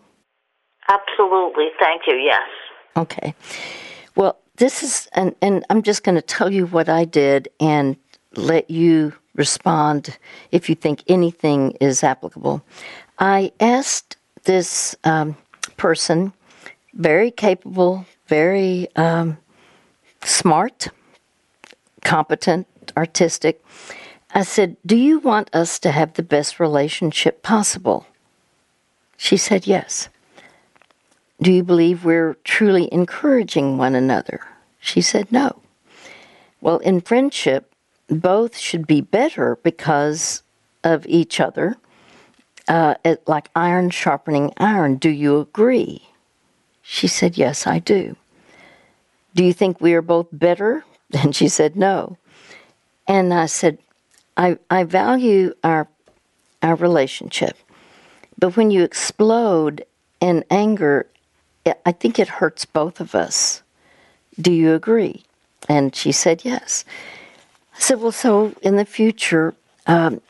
[0.89, 1.69] Absolutely.
[1.81, 2.15] Thank you.
[2.17, 2.49] Yes.
[2.97, 3.35] Okay.
[4.15, 7.97] Well, this is, and, and I'm just going to tell you what I did and
[8.37, 10.17] let you respond
[10.51, 12.63] if you think anything is applicable.
[13.19, 15.37] I asked this um,
[15.77, 16.33] person,
[16.95, 19.39] very capable, very um,
[20.23, 20.89] smart,
[22.05, 23.65] competent, artistic.
[24.35, 28.07] I said, Do you want us to have the best relationship possible?
[29.17, 30.09] She said, Yes.
[31.41, 34.41] Do you believe we're truly encouraging one another?
[34.79, 35.63] She said, No.
[36.61, 37.73] Well, in friendship,
[38.09, 40.43] both should be better because
[40.85, 41.77] of each other,
[42.69, 42.95] uh,
[43.27, 44.97] like iron sharpening iron.
[44.97, 46.09] Do you agree?
[46.83, 48.17] She said, Yes, I do.
[49.35, 50.85] Do you think we are both better?
[51.13, 52.17] And she said, No.
[53.07, 53.79] And I said,
[54.37, 55.89] I, I value our
[56.63, 57.57] our relationship.
[58.39, 59.85] But when you explode
[60.21, 61.07] in anger
[61.85, 63.63] I think it hurts both of us.
[64.41, 65.25] Do you agree?
[65.69, 66.85] And she said, yes.
[67.75, 69.55] I said, well, so in the future,
[69.87, 70.21] um,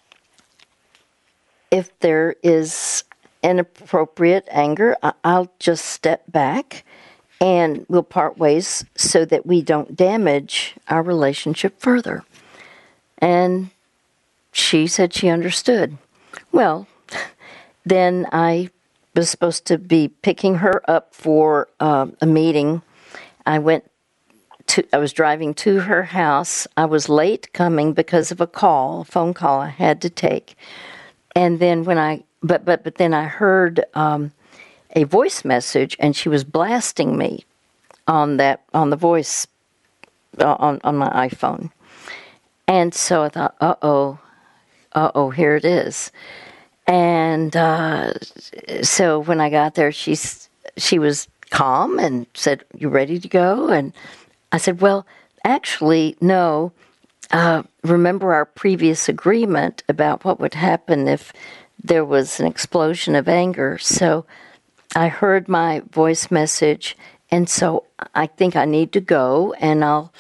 [1.77, 3.05] if there is
[3.43, 6.85] inappropriate anger, I'll just step back
[7.39, 12.25] and we'll part ways so that we don't damage our relationship further.
[13.19, 13.69] And
[14.53, 15.99] she said she understood.
[16.51, 16.87] Well,
[17.85, 18.71] then I
[19.15, 22.81] was supposed to be picking her up for uh, a meeting.
[23.45, 23.85] I went
[24.69, 26.67] to, I was driving to her house.
[26.75, 30.57] I was late coming because of a call, a phone call I had to take.
[31.37, 34.33] And then when I, but, but, but then I heard um,
[34.97, 37.45] a voice message and she was blasting me
[38.09, 39.47] on that, on the voice,
[40.41, 41.71] uh, on, on my iPhone.
[42.67, 44.19] And so I thought, uh oh,
[44.95, 46.11] uh oh, here it is.
[46.87, 48.15] And uh,
[48.83, 53.69] so when I got there, she's she was calm and said, "You ready to go?"
[53.69, 53.93] And
[54.53, 55.07] I said, "Well,
[55.45, 56.73] actually, no.
[57.31, 61.33] Uh, remember our previous agreement about what would happen if
[61.83, 64.27] there was an explosion of anger." So
[64.95, 66.97] I heard my voice message,
[67.31, 67.85] and so
[68.15, 70.13] I think I need to go, and I'll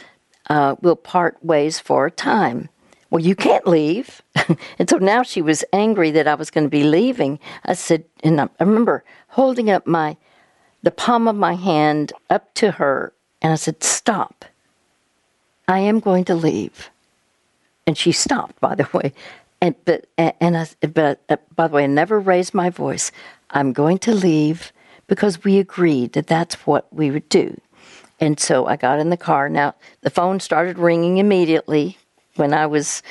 [0.49, 2.69] uh, we'll part ways for a time.
[3.11, 4.23] Well, you can't leave.
[4.79, 7.39] and so now she was angry that I was going to be leaving.
[7.65, 10.17] I said, and I remember holding up my,
[10.83, 14.45] the palm of my hand up to her, and I said, Stop.
[15.69, 16.91] I am going to leave.
[17.87, 19.13] And she stopped, by the way.
[19.61, 23.13] and but and I but uh, by the way, I never raised my voice.
[23.51, 24.73] I'm going to leave
[25.07, 27.61] because we agreed that that's what we would do.
[28.19, 29.49] And so I got in the car.
[29.49, 31.99] Now the phone started ringing immediately
[32.37, 33.03] when I was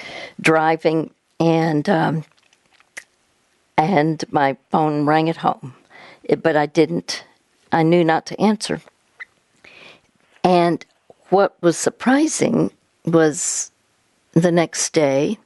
[0.42, 2.26] driving, and um,
[3.78, 5.74] and my phone rang at home,
[6.24, 7.24] it, but I didn't.
[7.72, 8.82] I knew not to answer.
[10.44, 10.86] And
[11.30, 12.72] what was surprising
[13.06, 13.72] was
[14.36, 15.40] the next day,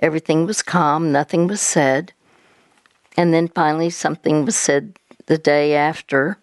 [0.00, 2.12] everything was calm, nothing was said.
[3.16, 6.38] And then finally, something was said the day after.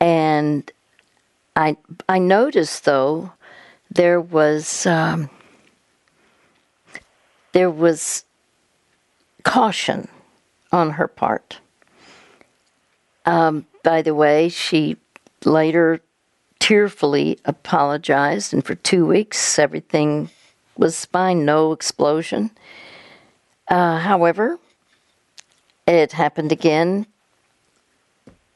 [0.00, 0.70] And
[1.56, 1.76] I,
[2.08, 3.32] I noticed, though,
[3.90, 5.30] there was um,
[7.52, 8.24] there was
[9.44, 10.08] caution
[10.72, 11.60] on her part.
[13.24, 14.96] Um, by the way, she
[15.44, 16.00] later
[16.58, 20.30] tearfully apologized, and for two weeks everything
[20.76, 22.50] was fine, no explosion.
[23.68, 24.58] Uh, however,
[25.86, 27.06] it happened again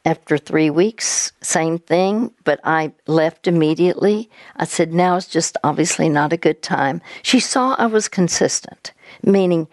[0.05, 4.29] after three weeks, same thing, but I left immediately.
[4.55, 7.01] I said, now is just obviously not a good time.
[7.21, 9.67] She saw I was consistent, meaning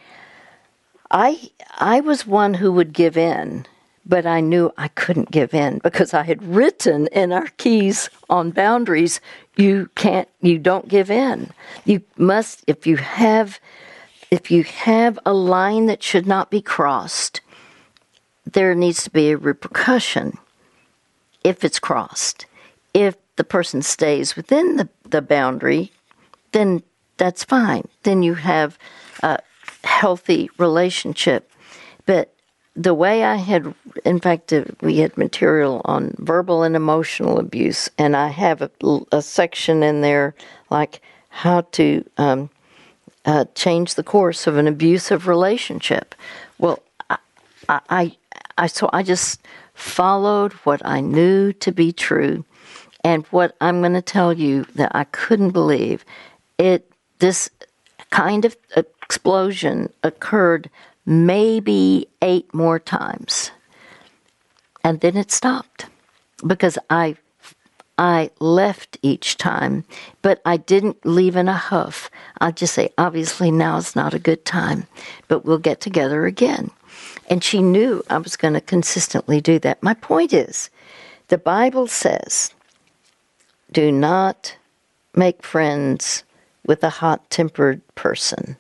[1.10, 3.66] I I was one who would give in,
[4.06, 8.52] but I knew I couldn't give in because I had written in our keys on
[8.52, 9.20] boundaries,
[9.56, 11.50] you can't you don't give in.
[11.84, 13.58] You must if you have
[14.30, 17.40] if you have a line that should not be crossed,
[18.44, 20.38] there needs to be a repercussion
[21.42, 22.46] if it's crossed.
[22.94, 25.92] If the person stays within the, the boundary,
[26.52, 26.82] then
[27.18, 27.86] that's fine.
[28.02, 28.78] Then you have
[29.22, 29.38] a
[29.84, 31.50] healthy relationship.
[32.06, 32.35] But
[32.76, 37.88] the way I had, in fact, uh, we had material on verbal and emotional abuse,
[37.96, 38.70] and I have a,
[39.12, 40.34] a section in there
[40.68, 42.50] like how to um,
[43.24, 46.14] uh, change the course of an abusive relationship.
[46.58, 47.18] Well, I,
[47.68, 48.16] I,
[48.58, 49.40] I, so I just
[49.74, 52.44] followed what I knew to be true,
[53.02, 56.04] and what I'm going to tell you that I couldn't believe
[56.58, 56.90] it.
[57.18, 57.48] This
[58.10, 60.68] kind of explosion occurred
[61.06, 63.52] maybe eight more times.
[64.84, 65.86] And then it stopped
[66.46, 67.16] because I
[67.98, 69.84] I left each time,
[70.20, 72.10] but I didn't leave in a huff.
[72.42, 74.86] I'll just say, obviously, now is not a good time,
[75.28, 76.70] but we'll get together again.
[77.30, 79.82] And she knew I was going to consistently do that.
[79.82, 80.68] My point is,
[81.28, 82.52] the Bible says,
[83.72, 84.54] do not
[85.14, 86.22] make friends
[86.66, 88.58] with a hot tempered person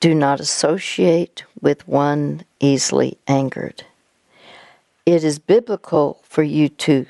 [0.00, 3.84] do not associate with one easily angered.
[5.04, 7.06] It is biblical for you to,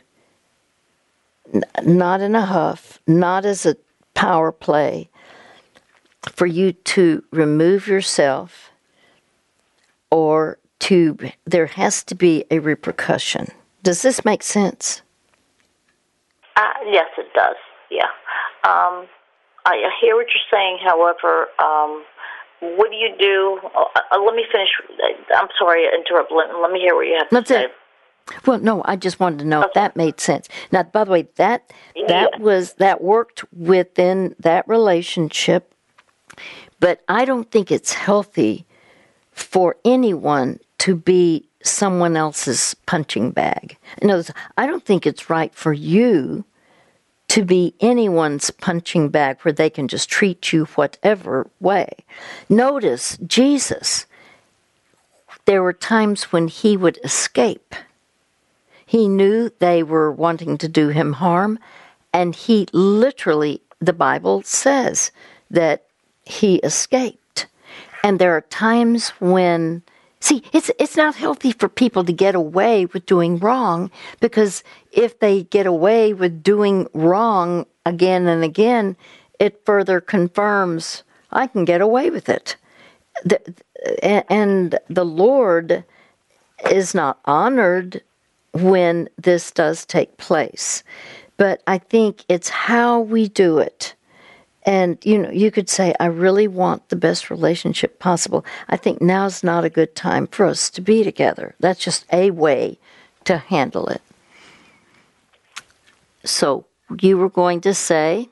[1.82, 3.76] not in a huff, not as a
[4.14, 5.08] power play,
[6.28, 8.70] for you to remove yourself
[10.10, 13.48] or to, there has to be a repercussion.
[13.82, 15.02] Does this make sense?
[16.56, 17.56] Uh, yes, it does.
[17.90, 18.08] Yeah.
[18.64, 19.06] Um,
[19.64, 20.78] I hear what you're saying.
[20.84, 22.04] However, um,
[22.60, 23.58] what do you do?
[23.74, 24.68] Uh, uh, let me finish.
[25.34, 26.30] I'm sorry to interrupt.
[26.32, 27.64] Let, let me hear what you have That's to say.
[27.64, 27.72] It.
[28.46, 29.68] Well, no, I just wanted to know okay.
[29.68, 30.48] if that made sense.
[30.70, 31.72] Now, by the way, that
[32.06, 32.38] that yeah.
[32.38, 35.74] was that worked within that relationship,
[36.78, 38.66] but I don't think it's healthy
[39.32, 43.76] for anyone to be someone else's punching bag.
[44.00, 46.44] In other words, I don't think it's right for you
[47.30, 51.88] to be anyone's punching bag where they can just treat you whatever way.
[52.48, 54.06] Notice Jesus,
[55.44, 57.76] there were times when he would escape.
[58.84, 61.60] He knew they were wanting to do him harm,
[62.12, 65.12] and he literally, the Bible says
[65.52, 65.84] that
[66.24, 67.46] he escaped.
[68.02, 69.84] And there are times when
[70.20, 75.18] See, it's it's not healthy for people to get away with doing wrong because if
[75.18, 78.96] they get away with doing wrong again and again,
[79.38, 82.56] it further confirms I can get away with it.
[83.24, 83.40] The,
[84.28, 85.84] and the Lord
[86.70, 88.02] is not honored
[88.52, 90.82] when this does take place.
[91.38, 93.94] But I think it's how we do it
[94.64, 98.44] and you know, you could say, I really want the best relationship possible.
[98.68, 101.54] I think now's not a good time for us to be together.
[101.60, 102.78] That's just a way
[103.24, 104.02] to handle it.
[106.24, 106.66] So
[107.00, 108.28] you were going to say?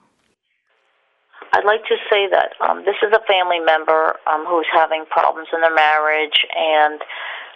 [1.52, 5.48] I'd like to say that um, this is a family member um, who's having problems
[5.52, 7.00] in their marriage, and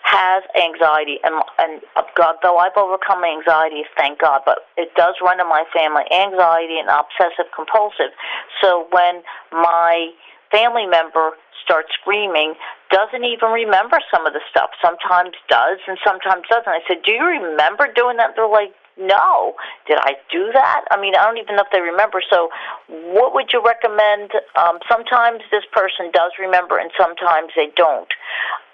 [0.03, 1.81] has anxiety, and and
[2.17, 6.79] God, though I've overcome anxiety, thank God, but it does run in my family, anxiety
[6.79, 8.13] and obsessive compulsive.
[8.61, 9.23] So when
[9.53, 10.11] my
[10.51, 11.33] family member
[11.65, 12.55] start screaming,
[12.91, 14.71] doesn't even remember some of the stuff.
[14.83, 16.69] Sometimes does and sometimes doesn't.
[16.69, 18.35] I said, Do you remember doing that?
[18.37, 19.55] They're like, no.
[19.87, 20.85] Did I do that?
[20.91, 22.23] I mean, I don't even know if they remember.
[22.29, 22.51] So,
[22.89, 24.33] what would you recommend?
[24.57, 28.11] Um, sometimes this person does remember, and sometimes they don't.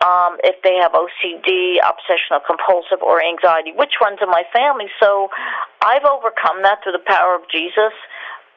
[0.02, 4.86] Um, if they have OCD, obsessional compulsive, or anxiety, which one's in my family?
[5.00, 5.28] So,
[5.82, 7.94] I've overcome that through the power of Jesus.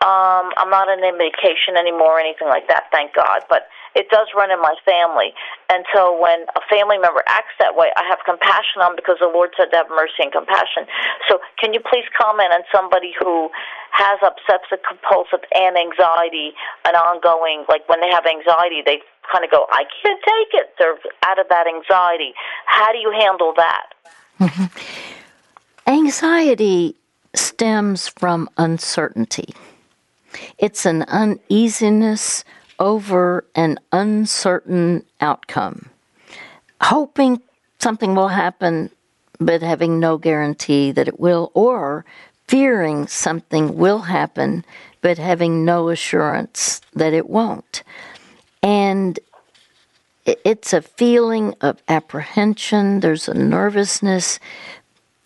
[0.01, 3.45] Um, I'm not on any medication anymore or anything like that, thank God.
[3.49, 5.33] But it does run in my family.
[5.69, 9.29] And so when a family member acts that way, I have compassion on because the
[9.29, 10.87] Lord said to have mercy and compassion.
[11.29, 13.51] So can you please comment on somebody who
[13.91, 16.55] has obsessive compulsive and anxiety,
[16.87, 20.73] an ongoing, like when they have anxiety, they kind of go, I can't take it.
[20.79, 22.33] They're out of that anxiety.
[22.65, 23.85] How do you handle that?
[24.39, 24.65] Mm-hmm.
[25.87, 26.95] Anxiety
[27.35, 29.53] stems from uncertainty.
[30.57, 32.43] It's an uneasiness
[32.79, 35.89] over an uncertain outcome,
[36.81, 37.41] hoping
[37.79, 38.89] something will happen,
[39.39, 42.05] but having no guarantee that it will, or
[42.47, 44.65] fearing something will happen,
[45.01, 47.83] but having no assurance that it won't.
[48.63, 49.19] And
[50.25, 54.39] it's a feeling of apprehension, there's a nervousness,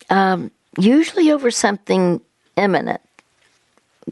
[0.08, 2.20] um, usually over something
[2.56, 3.00] imminent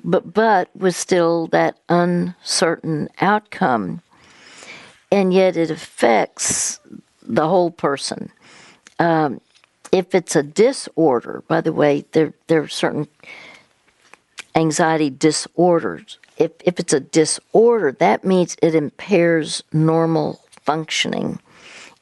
[0.03, 4.03] but but with still that uncertain outcome,
[5.13, 6.81] and yet it affects
[7.23, 8.31] the whole person.
[8.99, 9.41] Um,
[9.93, 13.07] if it's a disorder, by the way, there there are certain
[14.55, 16.19] anxiety disorders.
[16.37, 21.39] If if it's a disorder, that means it impairs normal functioning,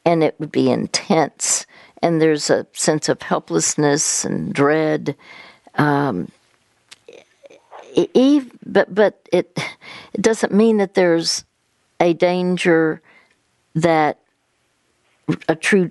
[0.05, 1.67] and it would be intense.
[2.01, 5.15] And there's a sense of helplessness and dread.
[5.77, 6.33] Um,
[7.95, 9.59] Eve, but but it
[10.13, 11.45] it doesn't mean that there's
[12.01, 13.01] a danger
[13.75, 14.19] that
[15.49, 15.91] a true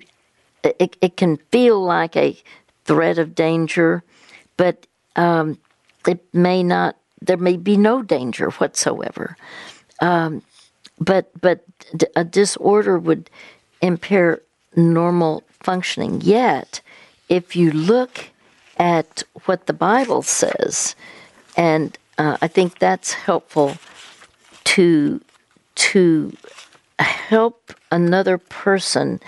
[0.63, 2.37] it, it can feel like a
[2.85, 4.03] threat of danger,
[4.57, 4.85] but
[5.15, 5.57] um,
[6.07, 6.97] it may not.
[7.21, 9.37] There may be no danger whatsoever.
[10.01, 10.41] Um,
[10.99, 11.63] but but
[12.15, 13.29] a disorder would
[13.81, 14.41] impair
[14.75, 16.21] normal functioning.
[16.21, 16.81] Yet,
[17.29, 18.29] if you look
[18.77, 20.95] at what the Bible says,
[21.55, 23.77] and uh, I think that's helpful
[24.63, 25.21] to
[25.75, 26.35] to
[26.99, 29.19] help another person.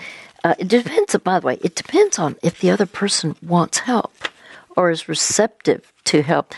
[0.44, 1.16] Uh, it depends.
[1.16, 4.28] By the way, it depends on if the other person wants help
[4.76, 6.54] or is receptive to help.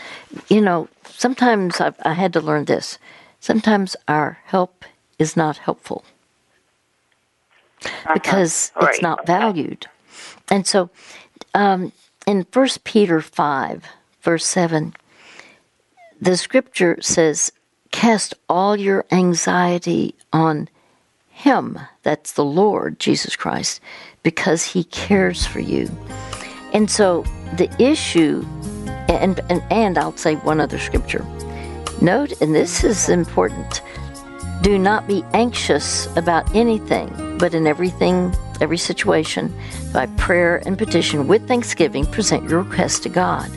[0.49, 2.99] You know, sometimes I've, I had to learn this.
[3.39, 4.83] Sometimes our help
[5.19, 6.03] is not helpful
[7.85, 8.13] uh-huh.
[8.13, 8.89] because right.
[8.89, 9.87] it's not valued.
[10.49, 10.89] And so,
[11.53, 11.91] um,
[12.25, 13.85] in First Peter five,
[14.21, 14.93] verse seven,
[16.21, 17.51] the scripture says,
[17.91, 20.69] Cast all your anxiety on
[21.29, 23.81] Him, that's the Lord, Jesus Christ,
[24.23, 25.89] because He cares for you.
[26.73, 27.23] And so
[27.55, 28.45] the issue,
[29.07, 31.25] and, and, and I'll say one other scripture.
[32.01, 33.81] Note, and this is important
[34.61, 39.53] do not be anxious about anything, but in everything, every situation,
[39.93, 43.49] by prayer and petition with thanksgiving, present your request to God.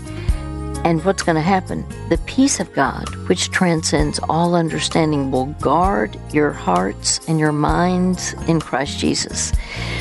[0.84, 1.86] And what's going to happen?
[2.08, 8.34] The peace of God, which transcends all understanding, will guard your hearts and your minds
[8.48, 9.52] in Christ Jesus.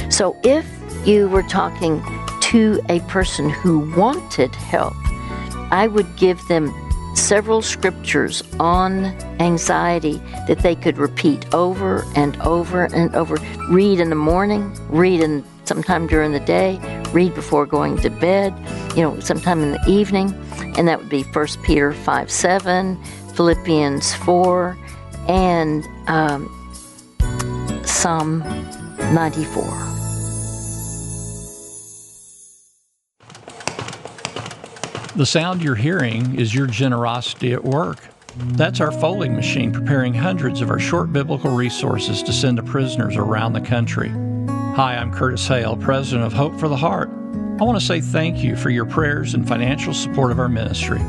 [0.09, 0.65] So if
[1.05, 2.01] you were talking
[2.41, 4.95] to a person who wanted help,
[5.71, 6.73] I would give them
[7.15, 9.05] several scriptures on
[9.41, 13.36] anxiety that they could repeat over and over and over.
[13.69, 16.80] Read in the morning, read in sometime during the day,
[17.11, 18.53] read before going to bed,
[18.95, 20.34] you know, sometime in the evening
[20.80, 23.03] and that would be 1 Peter 5 7,
[23.36, 24.77] Philippians 4,
[25.27, 26.47] and um,
[27.86, 28.39] Psalm
[29.13, 29.63] 94.
[35.17, 37.99] The sound you're hearing is your generosity at work.
[38.38, 43.17] That's our folding machine preparing hundreds of our short biblical resources to send to prisoners
[43.17, 44.07] around the country.
[44.77, 47.09] Hi, I'm Curtis Hail, president of Hope for the Heart.
[47.60, 50.99] I want to say thank you for your prayers and financial support of our ministry.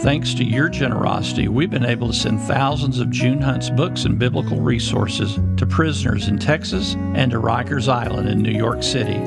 [0.00, 4.16] Thanks to your generosity, we've been able to send thousands of June Hunt's books and
[4.16, 9.18] biblical resources to prisoners in Texas and to Rikers Island in New York City.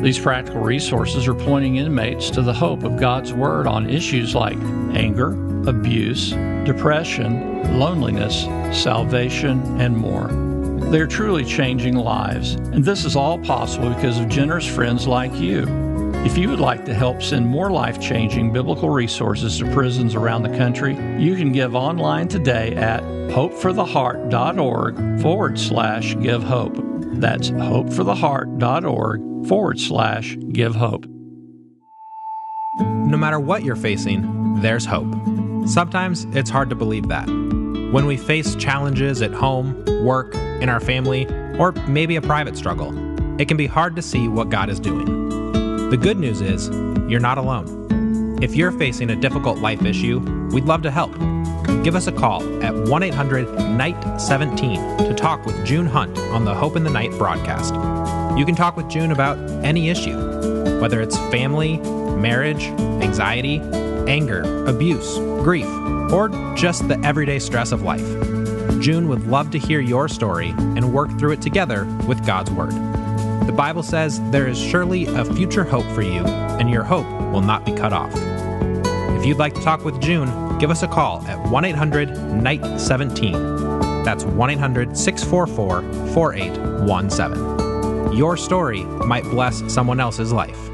[0.00, 4.56] These practical resources are pointing inmates to the hope of God's Word on issues like
[4.96, 5.32] anger,
[5.68, 6.30] abuse,
[6.64, 8.44] depression, loneliness,
[8.74, 10.28] salvation, and more.
[10.90, 15.34] They are truly changing lives, and this is all possible because of generous friends like
[15.34, 15.84] you.
[16.24, 20.42] If you would like to help send more life changing biblical resources to prisons around
[20.42, 26.78] the country, you can give online today at hopefortheheart.org forward slash give hope.
[27.20, 31.04] That's hopefortheheart.org forward slash give hope.
[32.80, 35.12] No matter what you're facing, there's hope.
[35.68, 37.28] Sometimes it's hard to believe that.
[37.28, 41.26] When we face challenges at home, work, in our family,
[41.58, 42.94] or maybe a private struggle,
[43.38, 45.43] it can be hard to see what God is doing.
[45.94, 46.70] The good news is,
[47.08, 48.40] you're not alone.
[48.42, 50.18] If you're facing a difficult life issue,
[50.50, 51.12] we'd love to help.
[51.84, 56.44] Give us a call at 1 800 Night 17 to talk with June Hunt on
[56.44, 57.74] the Hope in the Night broadcast.
[58.36, 60.18] You can talk with June about any issue,
[60.80, 61.76] whether it's family,
[62.16, 62.64] marriage,
[63.00, 63.60] anxiety,
[64.08, 65.68] anger, abuse, grief,
[66.12, 68.00] or just the everyday stress of life.
[68.80, 72.93] June would love to hear your story and work through it together with God's Word.
[73.46, 77.42] The Bible says there is surely a future hope for you, and your hope will
[77.42, 78.10] not be cut off.
[79.18, 82.10] If you'd like to talk with June, give us a call at 1 800
[82.42, 83.32] Night 17.
[84.02, 85.82] That's 1 800 644
[86.14, 88.16] 4817.
[88.16, 90.70] Your story might bless someone else's life.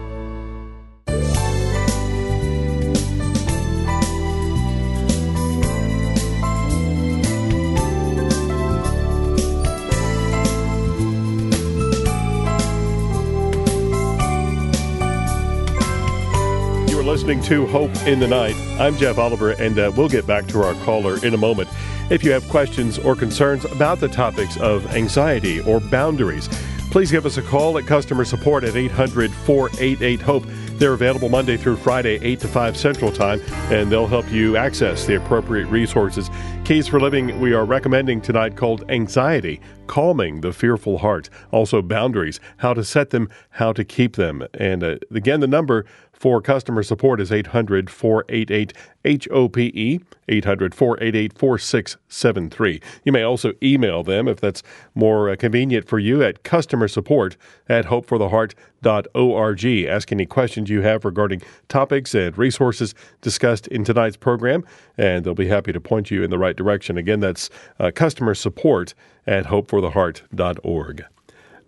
[17.30, 18.56] Listening to Hope in the Night.
[18.80, 21.68] I'm Jeff Oliver, and uh, we'll get back to our caller in a moment.
[22.10, 26.48] If you have questions or concerns about the topics of anxiety or boundaries,
[26.90, 30.44] please give us a call at customer support at 800 488 HOPE.
[30.80, 35.06] They're available Monday through Friday, 8 to 5 Central Time, and they'll help you access
[35.06, 36.28] the appropriate resources.
[36.64, 41.30] Keys for Living, we are recommending tonight called Anxiety, Calming the Fearful Heart.
[41.52, 44.46] Also, Boundaries, How to Set Them, How to Keep Them.
[44.54, 45.84] And uh, again, the number
[46.20, 48.74] for customer support is 800 488
[49.06, 52.80] HOPE, 800 488 4673.
[53.04, 54.62] You may also email them if that's
[54.94, 57.38] more uh, convenient for you at customer support
[57.70, 59.64] at hopefortheheart.org.
[59.88, 64.62] Ask any questions you have regarding topics and resources discussed in tonight's program,
[64.98, 66.98] and they'll be happy to point you in the right direction.
[66.98, 67.48] Again, that's
[67.78, 68.92] uh, customer support
[69.26, 71.04] at hopefortheheart.org.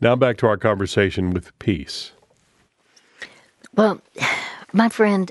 [0.02, 2.12] Now back to our conversation with Peace.
[3.74, 4.02] Well,
[4.72, 5.30] my friend,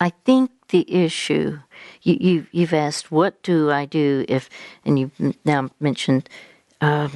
[0.00, 1.58] I think the issue
[2.02, 4.48] you, you you've asked, what do I do if,
[4.84, 6.28] and you've now mentioned.
[6.80, 7.08] Uh,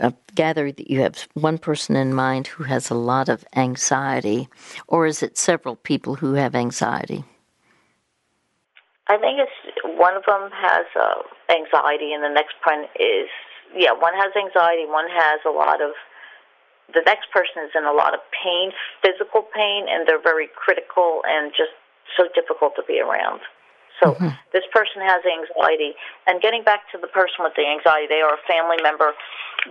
[0.00, 4.48] I gather that you have one person in mind who has a lot of anxiety,
[4.86, 7.24] or is it several people who have anxiety?
[9.08, 13.28] I think it's one of them has uh, anxiety, and the next one is
[13.76, 15.92] yeah, one has anxiety, one has a lot of
[16.92, 21.22] the next person is in a lot of pain, physical pain, and they're very critical
[21.24, 21.72] and just
[22.16, 23.40] so difficult to be around.
[24.02, 24.34] So mm-hmm.
[24.52, 25.94] this person has anxiety.
[26.26, 29.14] And getting back to the person with the anxiety, they are a family member.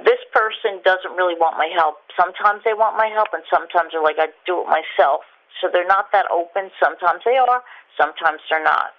[0.07, 1.99] This person doesn't really want my help.
[2.15, 5.27] Sometimes they want my help, and sometimes they're like, I do it myself.
[5.61, 6.71] So they're not that open.
[6.81, 7.61] Sometimes they are,
[7.99, 8.95] sometimes they're not.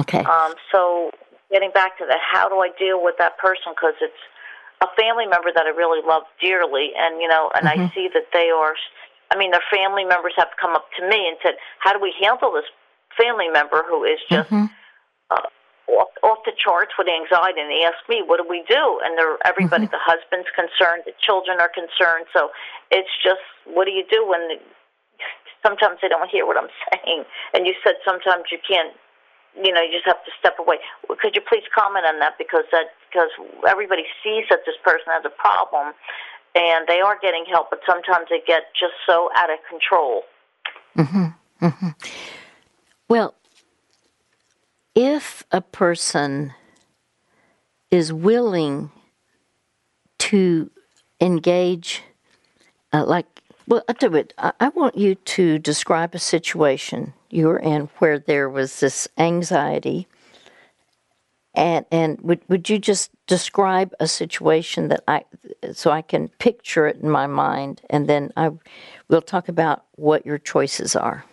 [0.00, 0.24] Okay.
[0.24, 1.10] Um, so
[1.52, 3.72] getting back to that, how do I deal with that person?
[3.76, 4.18] Because it's
[4.80, 7.88] a family member that I really love dearly, and you know, and mm-hmm.
[7.88, 8.74] I see that they are.
[9.30, 12.12] I mean, their family members have come up to me and said, "How do we
[12.20, 12.68] handle this
[13.16, 14.68] family member who is just mm-hmm.
[15.32, 15.48] uh,
[15.88, 19.16] off, off the charts with anxiety?" And they ask me, "What do we do?" And
[19.16, 19.88] they're everybody.
[19.88, 19.96] Mm-hmm.
[19.96, 22.28] The husband's concerned, the children are concerned.
[22.36, 22.52] So
[22.92, 24.44] it's just, what do you do when?
[24.52, 24.56] The,
[25.64, 27.24] sometimes they don't hear what I'm saying,
[27.56, 28.92] and you said sometimes you can't
[29.62, 30.76] you know, you just have to step away.
[31.08, 33.30] Could you please comment on that because that because
[33.68, 35.94] everybody sees that this person has a problem,
[36.54, 40.22] and they are getting help, but sometimes they get just so out of control.
[40.96, 41.66] Mm-hmm.
[41.66, 41.88] Mm-hmm.
[43.08, 43.34] Well,
[44.94, 46.52] if a person
[47.90, 48.90] is willing
[50.18, 50.70] to
[51.20, 52.02] engage,
[52.92, 53.26] uh, like,
[53.68, 54.32] well, I'll do it.
[54.38, 59.06] I, I want you to describe a situation you were in where there was this
[59.18, 60.08] anxiety.
[61.54, 65.24] And and would would you just describe a situation that I
[65.72, 68.50] so I can picture it in my mind, and then I
[69.08, 71.24] we'll talk about what your choices are.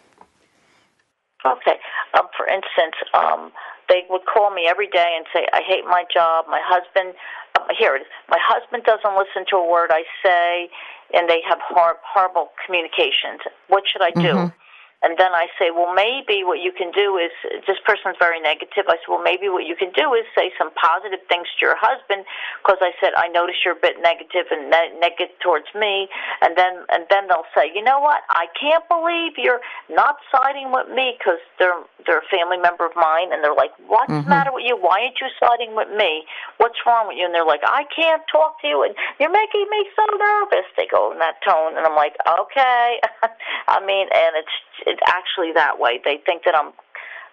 [1.45, 1.77] Okay.
[2.13, 3.51] Um, for instance, um,
[3.89, 6.45] they would call me every day and say, "I hate my job.
[6.47, 7.15] My husband."
[7.59, 8.07] Uh, here it is.
[8.29, 10.69] My husband doesn't listen to a word I say,
[11.13, 13.41] and they have hor- horrible communications.
[13.67, 14.33] What should I do?
[14.39, 14.57] Mm-hmm
[15.03, 17.31] and then I say, well, maybe what you can do is
[17.67, 18.87] this person's very negative.
[18.87, 21.75] I said, well, maybe what you can do is say some positive things to your
[21.75, 22.23] husband
[22.63, 26.07] because I said I notice you're a bit negative and ne- negative towards me,
[26.39, 28.23] and then and then they'll say, you know what?
[28.31, 29.59] I can't believe you're
[29.91, 33.75] not siding with me because they're they're a family member of mine, and they're like,
[33.91, 34.23] what's mm-hmm.
[34.23, 34.79] the matter with you?
[34.79, 36.23] Why aren't you siding with me?
[36.63, 37.27] What's wrong with you?
[37.27, 40.67] And they're like, I can't talk to you, and you're making me so nervous.
[40.79, 43.03] They go in that tone, and I'm like, okay.
[43.67, 44.55] I mean, and it's
[44.85, 45.99] it's actually that way.
[46.03, 46.73] They think that I'm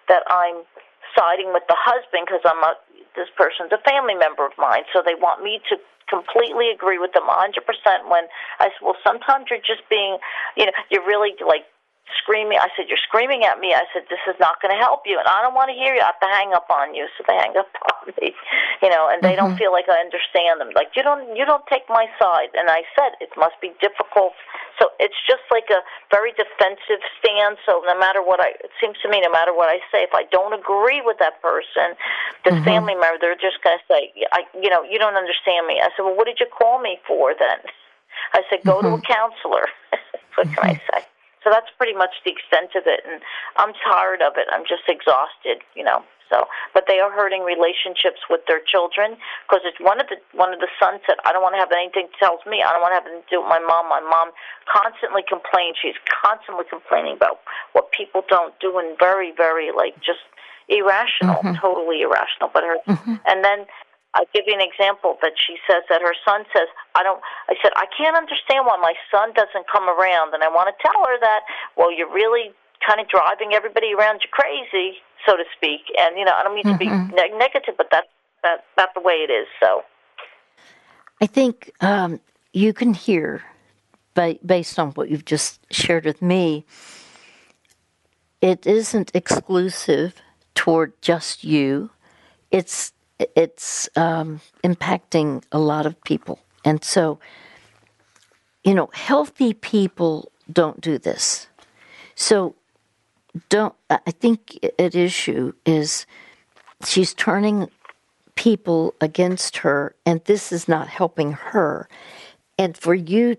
[0.07, 0.63] that I'm
[1.17, 2.73] siding with the husband because I'm a
[3.15, 5.75] this person's a family member of mine, so they want me to
[6.07, 7.63] completely agree with them 100%
[8.11, 8.27] when
[8.59, 10.19] I said, well, sometimes you're just being,
[10.55, 11.63] you know, you're really like
[12.17, 12.57] screaming.
[12.59, 13.73] I said, You're screaming at me.
[13.73, 15.19] I said, This is not going to help you.
[15.19, 16.01] And I don't want to hear you.
[16.01, 17.07] I have to hang up on you.
[17.17, 18.33] So they hang up on me,
[18.81, 19.53] you know, and they mm-hmm.
[19.53, 20.71] don't feel like I understand them.
[20.75, 22.51] Like, you don't, you don't take my side.
[22.55, 24.33] And I said, It must be difficult.
[24.81, 27.61] So it's just like a very defensive stand.
[27.65, 30.13] So no matter what I, it seems to me, no matter what I say, if
[30.13, 31.93] I don't agree with that person,
[32.43, 32.65] the mm-hmm.
[32.65, 35.77] family member, they're just going to say, I, you know, you don't understand me.
[35.81, 37.61] I said, Well, what did you call me for then?
[38.33, 38.89] I said, Go mm-hmm.
[38.89, 39.69] to a counselor.
[40.35, 41.05] what can I say?
[41.43, 43.21] So that's pretty much the extent of it, and
[43.57, 44.45] I'm tired of it.
[44.53, 46.05] I'm just exhausted, you know.
[46.31, 50.53] So, but they are hurting relationships with their children because it's one of the one
[50.55, 52.63] of the sons said, "I don't want to have anything tells me.
[52.63, 53.91] I don't want to have anything to do with my mom.
[53.91, 54.31] My mom
[54.63, 55.75] constantly complains.
[55.75, 60.23] She's constantly complaining about what people don't do, and very, very like just
[60.71, 61.59] irrational, mm-hmm.
[61.59, 62.47] totally irrational.
[62.47, 63.19] But her, mm-hmm.
[63.27, 63.67] and then
[64.13, 67.55] I'll give you an example that she says that her son says, I don't, I
[67.63, 70.33] said, I can't understand why my son doesn't come around.
[70.33, 71.41] And I want to tell her that,
[71.77, 72.51] well, you're really
[72.85, 75.81] kind of driving everybody around you crazy, so to speak.
[75.97, 77.07] And, you know, I don't mean mm-hmm.
[77.07, 78.07] to be ne- negative, but that's,
[78.43, 79.47] that, that's the way it is.
[79.61, 79.83] So
[81.21, 82.19] I think um,
[82.51, 83.43] you can hear,
[84.13, 86.65] by, based on what you've just shared with me,
[88.41, 90.15] it isn't exclusive
[90.53, 91.91] toward just you.
[92.49, 92.91] It's
[93.35, 96.39] it's um, impacting a lot of people.
[96.63, 97.19] And so,
[98.63, 101.47] you know, healthy people don't do this.
[102.15, 102.55] So,
[103.49, 106.05] don't, I think at issue is
[106.85, 107.69] she's turning
[108.35, 111.87] people against her, and this is not helping her.
[112.57, 113.37] And for you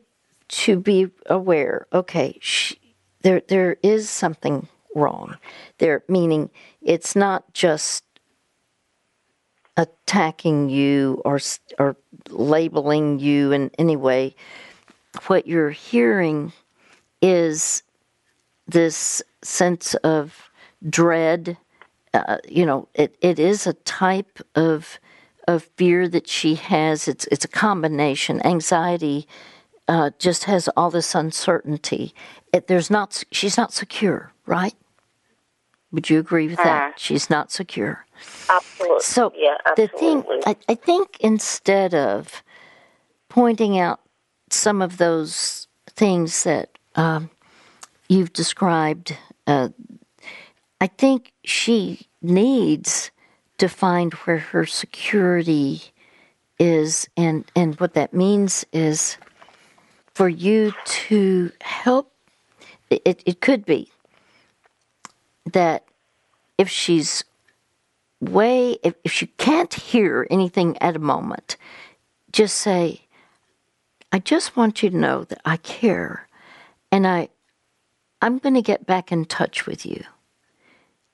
[0.48, 2.78] to be aware, okay, she,
[3.22, 5.36] there there is something wrong
[5.78, 8.04] there, meaning it's not just
[9.76, 11.40] attacking you or
[11.78, 11.96] or
[12.28, 14.34] labeling you in any way.
[15.26, 16.52] What you're hearing
[17.20, 17.82] is
[18.66, 20.50] this sense of
[20.88, 21.56] dread.
[22.14, 24.98] Uh, you know, it, it is a type of
[25.48, 27.08] of fear that she has.
[27.08, 28.44] It's it's a combination.
[28.46, 29.26] Anxiety
[29.88, 32.14] uh, just has all this uncertainty.
[32.52, 33.24] It, there's not.
[33.32, 34.74] She's not secure, right?
[35.92, 36.90] Would you agree with that?
[36.90, 38.06] Uh, she's not secure.
[38.48, 39.00] Absolutely.
[39.00, 39.86] So yeah, absolutely.
[39.86, 42.42] the thing, I, I think instead of
[43.28, 44.00] pointing out
[44.50, 47.30] some of those things that um,
[48.08, 49.16] you've described,
[49.46, 49.68] uh,
[50.80, 53.10] I think she needs
[53.58, 55.82] to find where her security
[56.58, 59.18] is, and and what that means is
[60.14, 62.10] for you to help.
[62.90, 63.91] It, it could be
[65.52, 65.84] that
[66.58, 67.24] if she's
[68.20, 71.56] way, if, if you can't hear anything at a moment,
[72.32, 73.02] just say,
[74.12, 76.28] I just want you to know that I care
[76.90, 77.28] and I
[78.20, 80.04] I'm going to get back in touch with you.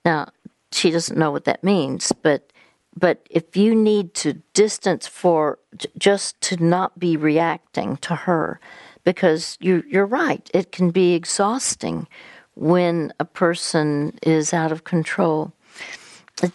[0.04, 0.28] Now,
[0.72, 2.52] she doesn't know what that means, but
[2.94, 5.58] but if you need to distance for
[5.96, 8.60] just to not be reacting to her
[9.04, 12.06] because you you're right, it can be exhausting
[12.58, 15.52] when a person is out of control.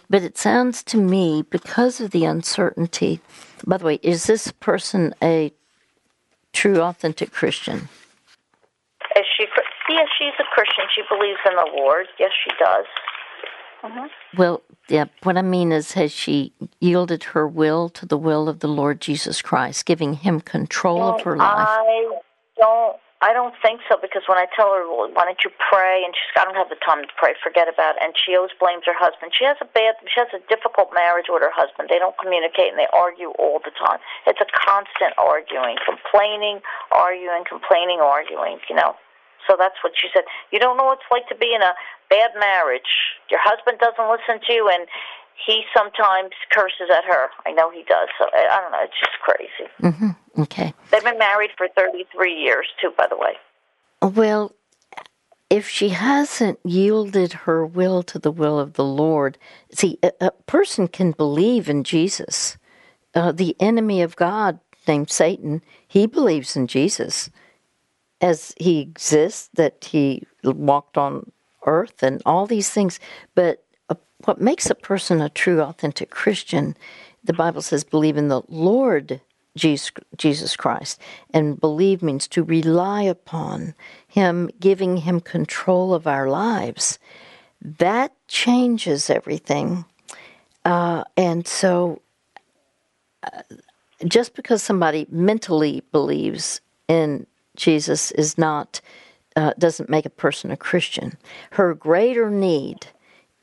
[0.08, 3.20] But it sounds to me, because of the uncertainty,
[3.66, 5.52] by the way, is this person a
[6.52, 7.88] true, authentic Christian?
[9.16, 9.46] Is she?
[9.90, 10.84] Yes, she's a Christian.
[10.94, 12.06] She believes in the Lord.
[12.18, 12.86] Yes, she does.
[13.82, 14.38] Mm-hmm.
[14.38, 15.04] Well, yeah.
[15.22, 19.00] What I mean is, has she yielded her will to the will of the Lord
[19.02, 21.68] Jesus Christ, giving Him control of her life?
[21.68, 22.18] I
[22.56, 26.04] don't I don't think so because when I tell her, well, why don't you pray,
[26.04, 28.04] and she's, I don't have the time to pray, forget about it.
[28.04, 29.32] And she always blames her husband.
[29.32, 31.88] She has a bad, she has a difficult marriage with her husband.
[31.88, 33.96] They don't communicate and they argue all the time.
[34.28, 36.60] It's a constant arguing, complaining,
[36.92, 38.60] arguing, complaining, arguing.
[38.68, 38.92] You know.
[39.48, 40.24] So that's what she said.
[40.52, 41.72] You don't know what it's like to be in a
[42.08, 43.20] bad marriage.
[43.28, 44.88] Your husband doesn't listen to you, and
[45.46, 47.28] he sometimes curses at her.
[47.46, 48.08] I know he does.
[48.18, 48.82] So I don't know.
[48.82, 49.70] It's just crazy.
[49.82, 50.42] Mm-hmm.
[50.42, 50.74] Okay.
[50.90, 53.34] They've been married for 33 years, too, by the way.
[54.02, 54.54] Well,
[55.50, 59.38] if she hasn't yielded her will to the will of the Lord,
[59.72, 62.56] see, a, a person can believe in Jesus.
[63.14, 64.58] Uh, the enemy of God,
[64.88, 67.30] named Satan, he believes in Jesus
[68.20, 71.30] as he exists, that he walked on
[71.66, 72.98] earth and all these things.
[73.34, 73.63] But
[74.24, 76.76] what makes a person a true, authentic Christian,
[77.22, 79.20] the Bible says, believe in the Lord
[79.56, 81.00] Jesus Christ.
[81.32, 83.74] And believe means to rely upon
[84.08, 86.98] Him, giving Him control of our lives.
[87.62, 89.84] That changes everything.
[90.64, 92.00] Uh, and so,
[93.22, 93.42] uh,
[94.06, 98.80] just because somebody mentally believes in Jesus is not
[99.36, 101.16] uh, doesn't make a person a Christian.
[101.52, 102.86] Her greater need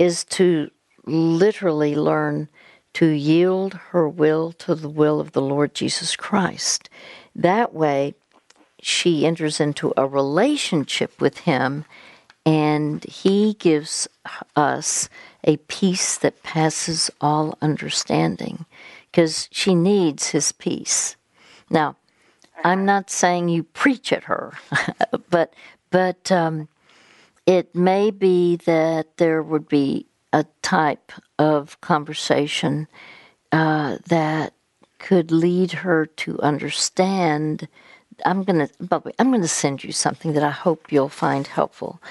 [0.02, 0.72] is to
[1.06, 2.50] literally learn
[2.92, 6.90] to yield her will to the will of the Lord Jesus Christ.
[7.36, 8.16] That way,
[8.82, 11.86] she enters into a relationship with Him,
[12.48, 14.08] and He gives
[14.56, 15.08] us
[15.44, 18.66] a peace that passes all understanding
[19.12, 21.16] because she needs His peace.
[21.70, 21.96] Now,
[22.64, 24.54] I'm not saying you preach at her,
[25.30, 25.54] but
[25.92, 26.70] but um,
[27.46, 32.88] it may be that there would be a type of conversation
[33.52, 34.54] uh, that
[35.00, 37.68] could lead her to understand.
[38.26, 42.02] I'm gonna, Bobby, I'm gonna send you something that I hope you'll find helpful.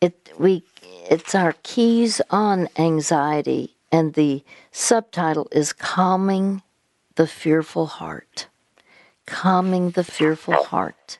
[0.00, 0.62] It we,
[1.10, 6.62] it's our keys on anxiety, and the subtitle is "Calming
[7.16, 8.48] the Fearful Heart."
[9.26, 11.18] Calming the fearful heart,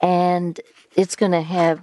[0.00, 0.60] and
[0.94, 1.80] it's going to have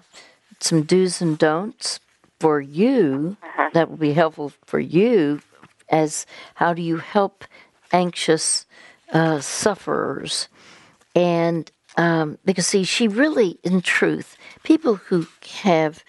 [0.63, 1.99] some do's and don'ts
[2.39, 3.69] for you uh-huh.
[3.73, 5.41] that will be helpful for you
[5.89, 7.43] as how do you help
[7.91, 8.65] anxious
[9.11, 10.47] uh, sufferers?
[11.15, 15.27] And um, because see she really in truth people who
[15.63, 16.03] have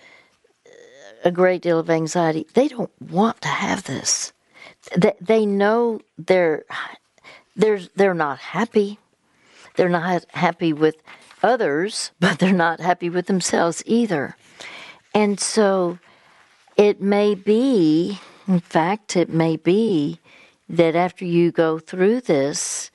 [1.25, 4.33] a great deal of anxiety they don't want to have this.
[4.97, 6.65] They, they know they're
[7.57, 8.99] they're they're not happy.
[9.77, 10.97] They're not happy with
[11.43, 14.37] others but they're not happy with themselves either
[15.15, 15.99] and so
[16.77, 18.19] it may be,
[18.49, 20.19] in fact, it may be
[20.69, 22.91] that after you go through this,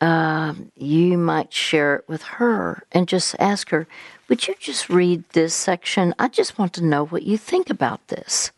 [0.00, 3.86] uh, you might share it with her and just ask her,
[4.28, 6.14] Would you just read this section?
[6.18, 8.52] I just want to know what you think about this.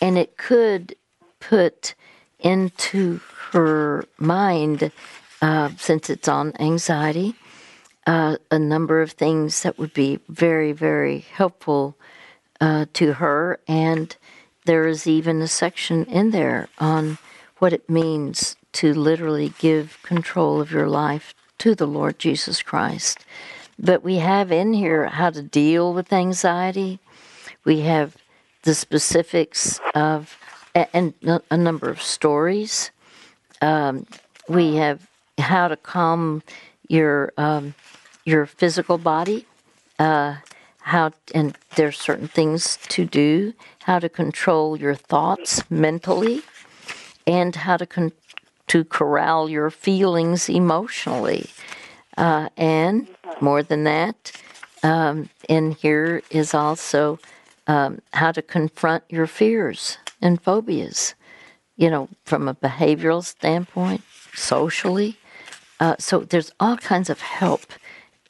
[0.00, 0.96] And it could
[1.38, 1.94] put
[2.40, 3.20] into
[3.52, 4.90] her mind,
[5.42, 7.34] uh, since it's on anxiety,
[8.10, 11.96] uh, a number of things that would be very, very helpful
[12.60, 14.16] uh, to her, and
[14.64, 17.18] there is even a section in there on
[17.58, 23.24] what it means to literally give control of your life to the Lord Jesus Christ.
[23.78, 26.98] But we have in here how to deal with anxiety.
[27.62, 28.16] We have
[28.64, 30.36] the specifics of
[30.74, 31.14] and
[31.48, 32.90] a number of stories.
[33.62, 34.04] Um,
[34.48, 35.06] we have
[35.38, 36.42] how to calm
[36.88, 37.74] your um,
[38.24, 39.46] your physical body.
[39.98, 40.36] Uh,
[40.80, 43.52] how and there's certain things to do
[43.82, 46.42] how to control your thoughts mentally
[47.26, 48.12] and how to con-
[48.66, 51.46] to corral your feelings emotionally
[52.16, 53.06] uh, and
[53.40, 54.32] more than that
[54.82, 57.18] um, in here is also
[57.66, 61.14] um, how to confront your fears and phobias
[61.76, 64.02] you know from a behavioral standpoint
[64.34, 65.16] socially
[65.78, 67.72] uh, so there's all kinds of help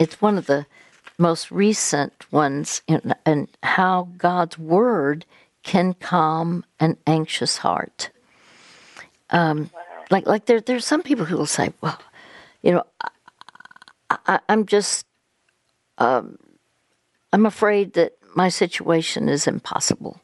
[0.00, 0.66] it's one of the
[1.18, 5.26] most recent ones in, in how God's Word
[5.62, 8.10] can calm an anxious heart.
[9.28, 9.70] Um,
[10.10, 12.00] like, like there, there's some people who will say, "Well,
[12.62, 12.84] you know,
[14.10, 15.06] I, am just,
[15.98, 16.38] um,
[17.32, 20.20] I'm afraid that my situation is impossible."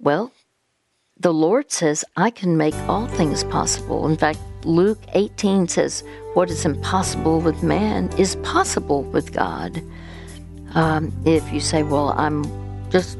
[0.00, 0.32] Well,
[1.18, 6.02] the Lord says, "I can make all things possible." In fact, Luke 18 says,
[6.34, 9.82] "What is impossible with man is possible with God."
[10.74, 12.44] Um, if you say, Well, I'm
[12.90, 13.18] just,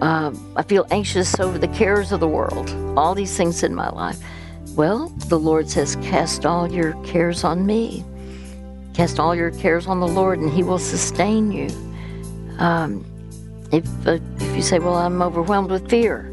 [0.00, 3.88] uh, I feel anxious over the cares of the world, all these things in my
[3.90, 4.18] life.
[4.76, 8.04] Well, the Lord says, Cast all your cares on me.
[8.94, 11.68] Cast all your cares on the Lord, and He will sustain you.
[12.58, 13.04] Um,
[13.70, 16.28] if, uh, if you say, Well, I'm overwhelmed with fear,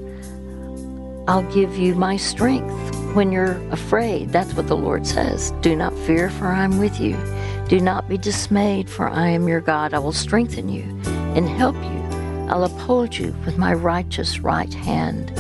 [1.27, 4.29] I'll give you my strength when you're afraid.
[4.29, 5.51] That's what the Lord says.
[5.61, 7.17] Do not fear, for I'm with you.
[7.67, 9.93] Do not be dismayed, for I am your God.
[9.93, 10.83] I will strengthen you
[11.35, 11.99] and help you.
[12.49, 15.31] I'll uphold you with my righteous right hand.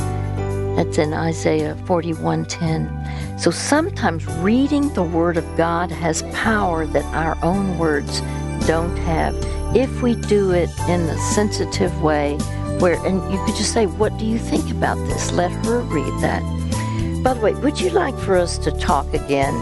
[0.77, 3.39] That's in Isaiah 41:10.
[3.39, 8.21] So sometimes reading the word of God has power that our own words
[8.67, 9.35] don't have,
[9.75, 12.37] if we do it in a sensitive way,
[12.79, 15.31] where, and you could just say, What do you think about this?
[15.31, 16.43] Let her read that.
[17.23, 19.53] By the way, would you like for us to talk again?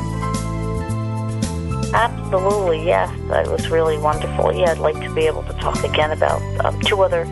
[1.94, 3.10] Absolutely, yes.
[3.30, 4.54] That was really wonderful.
[4.54, 7.26] Yeah, I'd like to be able to talk again about um, two other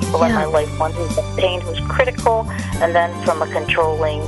[0.00, 0.68] people in my life.
[0.78, 2.48] One who's a pain, who's critical,
[2.80, 4.22] and then from a controlling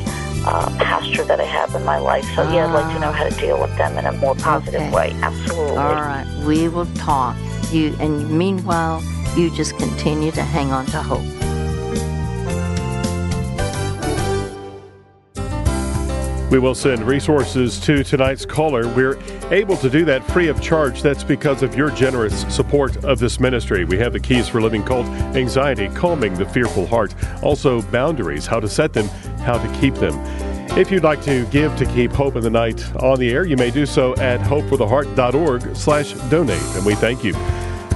[0.44, 2.24] uh, pastor that I have in my life.
[2.34, 4.80] So, yeah, I'd like to know how to deal with them in a more positive
[4.82, 4.90] Okay.
[4.92, 5.10] way.
[5.22, 5.76] Absolutely.
[5.76, 7.36] All right, we will talk.
[7.70, 9.02] You and meanwhile,
[9.36, 11.24] you just continue to hang on to hope.
[16.50, 18.88] We will send resources to tonight's caller.
[18.88, 19.16] We're
[19.52, 21.00] able to do that free of charge.
[21.00, 23.84] That's because of your generous support of this ministry.
[23.84, 28.58] We have the keys for living called anxiety, calming the fearful heart, also boundaries, how
[28.58, 29.06] to set them,
[29.38, 30.18] how to keep them.
[30.76, 33.56] If you'd like to give to keep Hope in the Night on the air, you
[33.56, 37.34] may do so at hopefortheheart.org slash donate, and we thank you.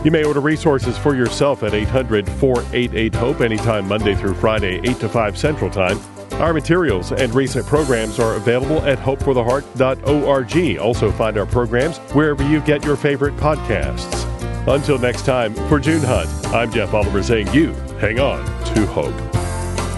[0.04, 5.00] You may order resources for yourself at 800 488 HOPE anytime Monday through Friday, 8
[5.00, 5.98] to 5 Central Time.
[6.40, 10.78] Our materials and recent programs are available at hopefortheheart.org.
[10.78, 14.24] Also, find our programs wherever you get your favorite podcasts.
[14.66, 19.14] Until next time, for June Hunt, I'm Jeff Oliver saying you hang on to hope.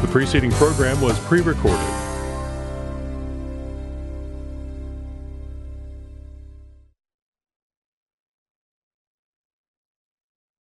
[0.02, 2.05] The preceding program was pre recorded.